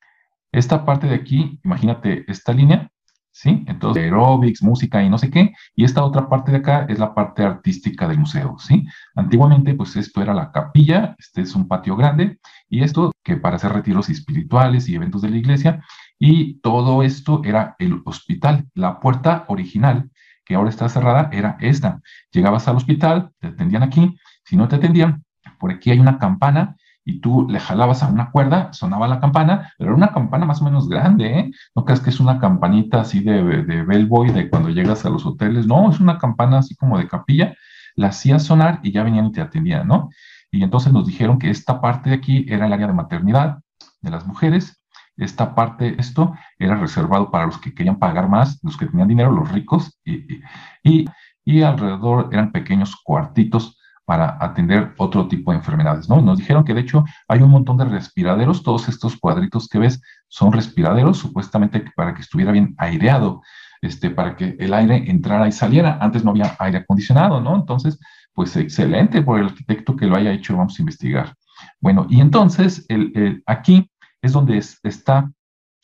Esta 0.52 0.85
parte 0.85 1.06
de 1.06 1.14
aquí, 1.14 1.61
imagínate 1.62 2.24
esta 2.30 2.52
línea, 2.52 2.90
¿sí? 3.32 3.64
Entonces, 3.66 4.04
aerobics, 4.04 4.62
música 4.62 5.02
y 5.02 5.08
no 5.10 5.18
sé 5.18 5.30
qué. 5.30 5.52
Y 5.74 5.84
esta 5.84 6.04
otra 6.04 6.28
parte 6.28 6.52
de 6.52 6.58
acá 6.58 6.86
es 6.88 6.98
la 6.98 7.14
parte 7.14 7.42
artística 7.42 8.08
del 8.08 8.18
museo, 8.18 8.56
¿sí? 8.58 8.86
Antiguamente, 9.14 9.74
pues 9.74 9.96
esto 9.96 10.22
era 10.22 10.34
la 10.34 10.50
capilla, 10.52 11.16
este 11.18 11.42
es 11.42 11.54
un 11.54 11.68
patio 11.68 11.96
grande, 11.96 12.38
y 12.68 12.82
esto 12.82 13.12
que 13.22 13.36
para 13.36 13.56
hacer 13.56 13.72
retiros 13.72 14.08
espirituales 14.08 14.88
y 14.88 14.94
eventos 14.94 15.22
de 15.22 15.30
la 15.30 15.36
iglesia, 15.36 15.84
y 16.18 16.60
todo 16.60 17.02
esto 17.02 17.42
era 17.44 17.76
el 17.78 18.02
hospital. 18.04 18.68
La 18.74 19.00
puerta 19.00 19.44
original, 19.48 20.10
que 20.44 20.54
ahora 20.54 20.70
está 20.70 20.88
cerrada, 20.88 21.30
era 21.32 21.56
esta. 21.60 22.00
Llegabas 22.32 22.68
al 22.68 22.76
hospital, 22.76 23.32
te 23.38 23.48
atendían 23.48 23.82
aquí, 23.82 24.16
si 24.44 24.56
no 24.56 24.68
te 24.68 24.76
atendían, 24.76 25.24
por 25.58 25.70
aquí 25.70 25.90
hay 25.90 25.98
una 26.00 26.18
campana 26.18 26.76
y 27.10 27.20
tú 27.20 27.46
le 27.48 27.58
jalabas 27.58 28.02
a 28.02 28.08
una 28.08 28.30
cuerda, 28.30 28.72
sonaba 28.72 29.08
la 29.08 29.20
campana, 29.20 29.72
pero 29.76 29.90
era 29.90 29.96
una 29.96 30.12
campana 30.12 30.46
más 30.46 30.60
o 30.60 30.64
menos 30.64 30.88
grande, 30.88 31.38
¿eh? 31.38 31.50
No 31.74 31.84
creas 31.84 32.00
que 32.00 32.10
es 32.10 32.20
una 32.20 32.38
campanita 32.38 33.00
así 33.00 33.20
de, 33.20 33.42
de 33.64 33.82
bellboy 33.82 34.30
de 34.30 34.48
cuando 34.48 34.68
llegas 34.70 35.04
a 35.04 35.10
los 35.10 35.26
hoteles, 35.26 35.66
no, 35.66 35.90
es 35.90 35.98
una 35.98 36.18
campana 36.18 36.58
así 36.58 36.76
como 36.76 36.98
de 36.98 37.08
capilla, 37.08 37.54
la 37.96 38.08
hacías 38.08 38.44
sonar 38.44 38.78
y 38.84 38.92
ya 38.92 39.02
venían 39.02 39.26
y 39.26 39.32
te 39.32 39.40
atendían, 39.40 39.88
¿no? 39.88 40.10
Y 40.52 40.62
entonces 40.62 40.92
nos 40.92 41.06
dijeron 41.06 41.38
que 41.38 41.50
esta 41.50 41.80
parte 41.80 42.10
de 42.10 42.16
aquí 42.16 42.46
era 42.48 42.66
el 42.66 42.72
área 42.72 42.86
de 42.86 42.92
maternidad 42.92 43.58
de 44.00 44.10
las 44.10 44.26
mujeres, 44.26 44.80
esta 45.16 45.54
parte, 45.54 45.96
esto 45.98 46.34
era 46.58 46.76
reservado 46.76 47.30
para 47.30 47.46
los 47.46 47.58
que 47.58 47.74
querían 47.74 47.98
pagar 47.98 48.28
más, 48.28 48.60
los 48.62 48.76
que 48.76 48.86
tenían 48.86 49.08
dinero, 49.08 49.32
los 49.32 49.50
ricos, 49.50 49.98
y, 50.04 50.40
y, 50.84 51.06
y 51.44 51.62
alrededor 51.62 52.28
eran 52.32 52.52
pequeños 52.52 52.96
cuartitos 53.04 53.79
para 54.10 54.38
atender 54.40 54.92
otro 54.96 55.28
tipo 55.28 55.52
de 55.52 55.58
enfermedades, 55.58 56.08
¿no? 56.08 56.20
Nos 56.20 56.38
dijeron 56.38 56.64
que 56.64 56.74
de 56.74 56.80
hecho 56.80 57.04
hay 57.28 57.42
un 57.42 57.50
montón 57.52 57.76
de 57.76 57.84
respiraderos, 57.84 58.64
todos 58.64 58.88
estos 58.88 59.16
cuadritos 59.16 59.68
que 59.68 59.78
ves 59.78 60.02
son 60.26 60.52
respiraderos, 60.52 61.16
supuestamente 61.16 61.84
para 61.94 62.12
que 62.12 62.22
estuviera 62.22 62.50
bien 62.50 62.74
aireado, 62.76 63.40
este, 63.80 64.10
para 64.10 64.34
que 64.34 64.56
el 64.58 64.74
aire 64.74 65.08
entrara 65.08 65.46
y 65.46 65.52
saliera. 65.52 65.96
Antes 66.00 66.24
no 66.24 66.32
había 66.32 66.56
aire 66.58 66.78
acondicionado, 66.78 67.40
¿no? 67.40 67.54
Entonces, 67.54 68.00
pues 68.34 68.56
excelente 68.56 69.22
por 69.22 69.38
el 69.38 69.46
arquitecto 69.46 69.94
que 69.94 70.06
lo 70.06 70.16
haya 70.16 70.32
hecho, 70.32 70.56
vamos 70.56 70.76
a 70.76 70.82
investigar. 70.82 71.36
Bueno, 71.78 72.08
y 72.10 72.20
entonces 72.20 72.84
el, 72.88 73.44
aquí 73.46 73.92
es 74.22 74.32
donde 74.32 74.58
está, 74.58 75.30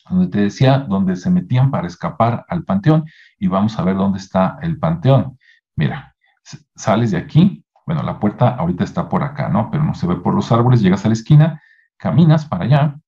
donde 0.09 0.27
te 0.27 0.41
decía, 0.41 0.79
donde 0.79 1.15
se 1.15 1.29
metían 1.29 1.71
para 1.71 1.87
escapar 1.87 2.43
al 2.49 2.65
panteón 2.65 3.05
y 3.39 3.47
vamos 3.47 3.79
a 3.79 3.85
ver 3.85 3.95
dónde 3.95 4.17
está 4.17 4.59
el 4.61 4.77
panteón. 4.77 5.39
Mira, 5.77 6.13
sales 6.75 7.11
de 7.11 7.17
aquí, 7.19 7.63
bueno, 7.87 8.03
la 8.03 8.19
puerta 8.19 8.49
ahorita 8.49 8.83
está 8.83 9.07
por 9.07 9.23
acá, 9.23 9.47
¿no? 9.47 9.71
Pero 9.71 9.83
no 9.83 9.93
se 9.95 10.05
ve 10.05 10.17
por 10.17 10.35
los 10.35 10.51
árboles, 10.51 10.81
llegas 10.81 11.05
a 11.05 11.07
la 11.07 11.13
esquina, 11.13 11.61
caminas 11.95 12.45
para 12.45 12.65
allá, 12.65 12.99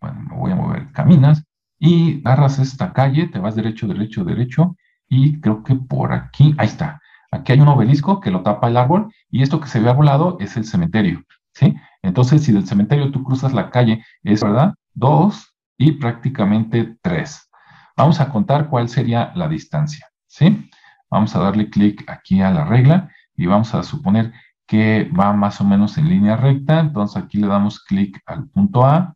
bueno, 0.00 0.20
me 0.30 0.36
voy 0.36 0.52
a 0.52 0.54
mover, 0.54 0.92
caminas 0.92 1.44
y 1.78 2.20
agarras 2.24 2.60
esta 2.60 2.92
calle, 2.92 3.26
te 3.26 3.40
vas 3.40 3.56
derecho, 3.56 3.88
derecho, 3.88 4.24
derecho 4.24 4.76
y 5.08 5.40
creo 5.40 5.64
que 5.64 5.74
por 5.74 6.12
aquí, 6.12 6.54
ahí 6.58 6.68
está. 6.68 7.00
Aquí 7.32 7.52
hay 7.52 7.60
un 7.60 7.66
obelisco 7.66 8.20
que 8.20 8.30
lo 8.30 8.42
tapa 8.42 8.68
el 8.68 8.76
árbol 8.76 9.12
y 9.30 9.42
esto 9.42 9.60
que 9.60 9.66
se 9.66 9.80
ve 9.80 9.90
a 9.90 9.94
volado 9.94 10.36
es 10.38 10.56
el 10.56 10.64
cementerio, 10.64 11.24
¿sí? 11.52 11.74
Entonces, 12.02 12.44
si 12.44 12.52
del 12.52 12.68
cementerio 12.68 13.10
tú 13.10 13.24
cruzas 13.24 13.52
la 13.52 13.70
calle, 13.70 14.04
es 14.22 14.44
verdad, 14.44 14.74
dos 14.94 15.54
y 15.76 15.92
prácticamente 15.92 16.96
tres. 17.02 17.50
Vamos 17.96 18.20
a 18.20 18.28
contar 18.28 18.68
cuál 18.68 18.88
sería 18.88 19.32
la 19.34 19.48
distancia, 19.48 20.06
¿sí? 20.28 20.70
Vamos 21.10 21.34
a 21.34 21.40
darle 21.40 21.68
clic 21.68 22.08
aquí 22.08 22.40
a 22.40 22.50
la 22.52 22.64
regla 22.64 23.10
y 23.36 23.46
vamos 23.46 23.74
a 23.74 23.82
suponer 23.82 24.32
que 24.66 25.10
va 25.18 25.32
más 25.32 25.60
o 25.60 25.64
menos 25.64 25.96
en 25.98 26.08
línea 26.08 26.36
recta, 26.36 26.80
entonces 26.80 27.22
aquí 27.22 27.38
le 27.38 27.46
damos 27.46 27.80
clic 27.80 28.20
al 28.26 28.48
punto 28.48 28.84
A 28.84 29.14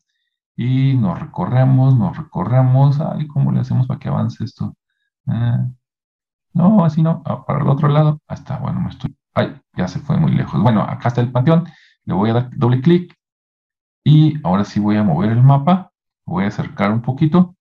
y 0.57 0.95
nos 0.95 1.19
recorremos, 1.19 1.97
nos 1.97 2.17
recorremos, 2.17 3.01
ay, 3.01 3.27
¿cómo 3.27 3.53
le 3.53 3.61
hacemos 3.61 3.87
para 3.87 3.99
que 3.99 4.09
avance 4.09 4.45
esto? 4.45 4.77
Ah, 5.27 5.67
no, 6.53 6.85
así 6.85 7.03
no, 7.03 7.23
ah, 7.27 7.45
para 7.47 7.61
el 7.61 7.69
otro 7.69 7.89
lado, 7.89 8.21
hasta, 8.29 8.59
bueno, 8.59 8.81
me 8.81 8.91
estoy, 8.91 9.17
ay, 9.35 9.61
ya 9.77 9.89
se 9.89 10.01
fue 10.01 10.17
muy 10.19 10.33
lejos. 10.33 10.61
Bueno, 10.63 10.83
acá 10.83 11.09
está 11.09 11.21
el 11.21 11.33
panteón, 11.33 11.67
le 12.05 12.15
voy 12.15 12.31
a 12.31 12.35
dar 12.35 12.51
doble 12.57 12.81
clic 12.81 13.17
y 14.05 14.39
ahora 14.45 14.65
sí 14.65 14.81
voy 14.81 14.97
a 14.97 15.03
mover 15.05 15.31
el 15.31 15.43
mapa, 15.43 15.93
voy 16.27 16.45
a 16.45 16.49
acercar 16.49 16.93
un 16.93 17.03
poquito, 17.03 17.57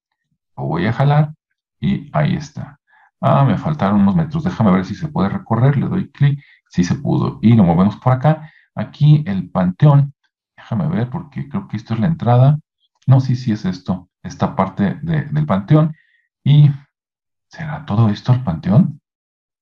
lo 0.58 0.66
voy 0.66 0.86
a 0.88 0.94
jalar 0.94 1.34
y 1.80 2.10
ahí 2.14 2.36
está. 2.36 2.79
Ah, 3.22 3.44
me 3.44 3.58
faltaron 3.58 4.02
unos 4.02 4.16
metros. 4.16 4.44
Déjame 4.44 4.72
ver 4.72 4.86
si 4.86 4.96
se 4.96 5.08
puede 5.08 5.30
recorrer. 5.30 5.78
Le 5.78 5.88
doy 5.88 6.10
clic. 6.12 6.44
Si 6.70 6.84
se 6.84 6.96
pudo. 6.96 7.40
Y 7.42 7.54
lo 7.54 7.64
movemos 7.64 7.98
por 7.98 8.14
acá. 8.14 8.52
Aquí 8.76 9.24
el 9.28 9.50
panteón. 9.50 10.14
Déjame 10.58 10.88
ver 10.88 11.10
porque 11.10 11.48
creo 11.50 11.68
que 11.68 11.78
esto 11.78 11.94
es 11.94 12.00
la 12.00 12.08
entrada. 12.08 12.60
No, 13.08 13.20
sí, 13.20 13.36
sí 13.36 13.52
es 13.52 13.66
esto. 13.66 14.10
Esta 14.24 14.56
parte 14.56 14.96
del 15.02 15.46
panteón. 15.46 15.96
Y 16.44 16.70
¿será 17.48 17.86
todo 17.86 18.10
esto 18.10 18.34
el 18.34 18.44
panteón? 18.44 19.02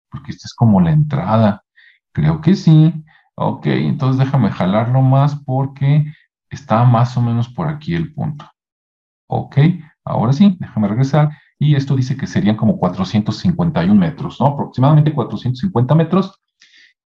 Porque 0.09 0.31
esta 0.31 0.45
es 0.45 0.53
como 0.53 0.81
la 0.81 0.91
entrada. 0.91 1.63
Creo 2.11 2.41
que 2.41 2.55
sí. 2.55 2.93
Ok, 3.35 3.67
entonces 3.67 4.19
déjame 4.25 4.51
jalarlo 4.51 5.01
más 5.01 5.35
porque 5.35 6.11
está 6.49 6.83
más 6.85 7.15
o 7.17 7.21
menos 7.21 7.49
por 7.49 7.67
aquí 7.67 7.95
el 7.95 8.13
punto. 8.13 8.49
Ok, 9.27 9.57
ahora 10.03 10.33
sí, 10.33 10.57
déjame 10.59 10.87
regresar 10.87 11.37
y 11.59 11.75
esto 11.75 11.95
dice 11.95 12.15
que 12.17 12.27
serían 12.27 12.55
como 12.55 12.77
451 12.77 13.95
metros, 13.95 14.39
¿no? 14.39 14.47
Aproximadamente 14.47 15.13
450 15.13 15.95
metros. 15.95 16.39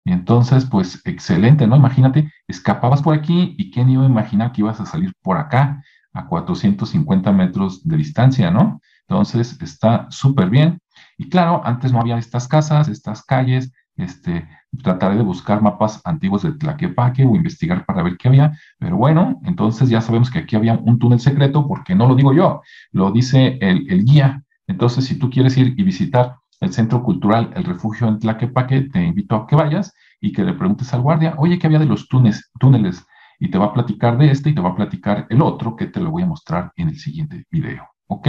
Entonces, 0.05 0.67
pues 0.67 1.03
excelente, 1.05 1.67
¿no? 1.67 1.77
Imagínate, 1.77 2.33
escapabas 2.47 3.03
por 3.03 3.15
aquí 3.15 3.55
y 3.59 3.71
quién 3.73 3.89
iba 3.91 4.05
a 4.05 4.09
imaginar 4.09 4.53
que 4.53 4.61
ibas 4.61 4.81
a 4.81 4.87
salir 4.87 5.13
por 5.21 5.37
acá 5.37 5.83
a 6.13 6.27
450 6.29 7.33
metros 7.33 7.87
de 7.87 7.97
distancia, 7.97 8.51
¿no? 8.51 8.81
Entonces, 9.09 9.61
está 9.61 10.07
súper 10.11 10.49
bien. 10.49 10.79
Y 11.19 11.29
claro, 11.29 11.61
antes 11.65 11.93
no 11.93 12.01
había 12.01 12.19
estas 12.19 12.47
casas, 12.47 12.89
estas 12.89 13.25
calles, 13.25 13.73
este, 13.97 14.49
trataré 14.83 15.17
de 15.17 15.23
buscar 15.23 15.63
mapas 15.63 16.01
antiguos 16.05 16.43
de 16.43 16.53
Tlaquepaque 16.53 17.25
o 17.25 17.35
investigar 17.35 17.85
para 17.87 18.03
ver 18.03 18.17
qué 18.17 18.29
había, 18.29 18.59
pero 18.79 18.97
bueno, 18.97 19.41
entonces 19.45 19.89
ya 19.89 20.01
sabemos 20.01 20.31
que 20.31 20.41
aquí 20.41 20.57
había 20.57 20.75
un 20.75 20.99
túnel 20.99 21.21
secreto 21.21 21.67
porque 21.67 21.95
no 21.95 22.07
lo 22.07 22.15
digo 22.15 22.33
yo, 22.33 22.63
lo 22.93 23.11
dice 23.11 23.59
el, 23.61 23.91
el 23.91 24.05
guía. 24.05 24.43
Entonces, 24.67 25.05
si 25.05 25.19
tú 25.19 25.31
quieres 25.31 25.57
ir 25.57 25.75
y 25.77 25.83
visitar 25.83 26.37
el 26.61 26.73
Centro 26.73 27.03
Cultural 27.03 27.53
El 27.55 27.65
Refugio 27.65 28.09
en 28.09 28.19
Tlaquepaque, 28.19 28.83
te 28.83 29.05
invito 29.05 29.37
a 29.37 29.47
que 29.47 29.57
vayas 29.57 29.95
y 30.21 30.33
que 30.33 30.45
le 30.45 30.55
preguntes 30.55 30.93
al 30.95 31.03
guardia, 31.03 31.35
oye, 31.39 31.59
¿qué 31.59 31.67
había 31.67 31.79
de 31.79 31.87
los 31.87 32.09
túneles? 32.09 32.51
túneles? 32.59 33.07
Y 33.39 33.51
te 33.51 33.59
va 33.59 33.67
a 33.67 33.75
platicar 33.75 34.17
de 34.17 34.31
este 34.31 34.51
y 34.51 34.55
te 34.55 34.61
va 34.61 34.71
a 34.71 34.77
platicar 34.77 35.27
el 35.29 35.43
otro 35.43 35.77
que 35.77 35.87
te 35.87 36.01
lo 36.01 36.11
voy 36.11 36.23
a 36.23 36.27
mostrar 36.27 36.73
en 36.77 36.89
el 36.89 36.99
siguiente 36.99 37.45
video. 37.51 37.87
¿Ok? 38.07 38.29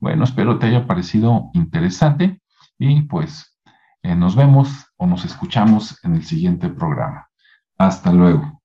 Bueno, 0.00 0.24
espero 0.24 0.58
te 0.58 0.66
haya 0.66 0.86
parecido 0.86 1.50
interesante 1.54 2.40
y 2.78 3.02
pues 3.02 3.53
eh, 4.04 4.14
nos 4.14 4.36
vemos 4.36 4.68
o 4.98 5.06
nos 5.06 5.24
escuchamos 5.24 5.98
en 6.04 6.14
el 6.14 6.24
siguiente 6.24 6.68
programa. 6.68 7.30
Hasta 7.78 8.12
luego. 8.12 8.62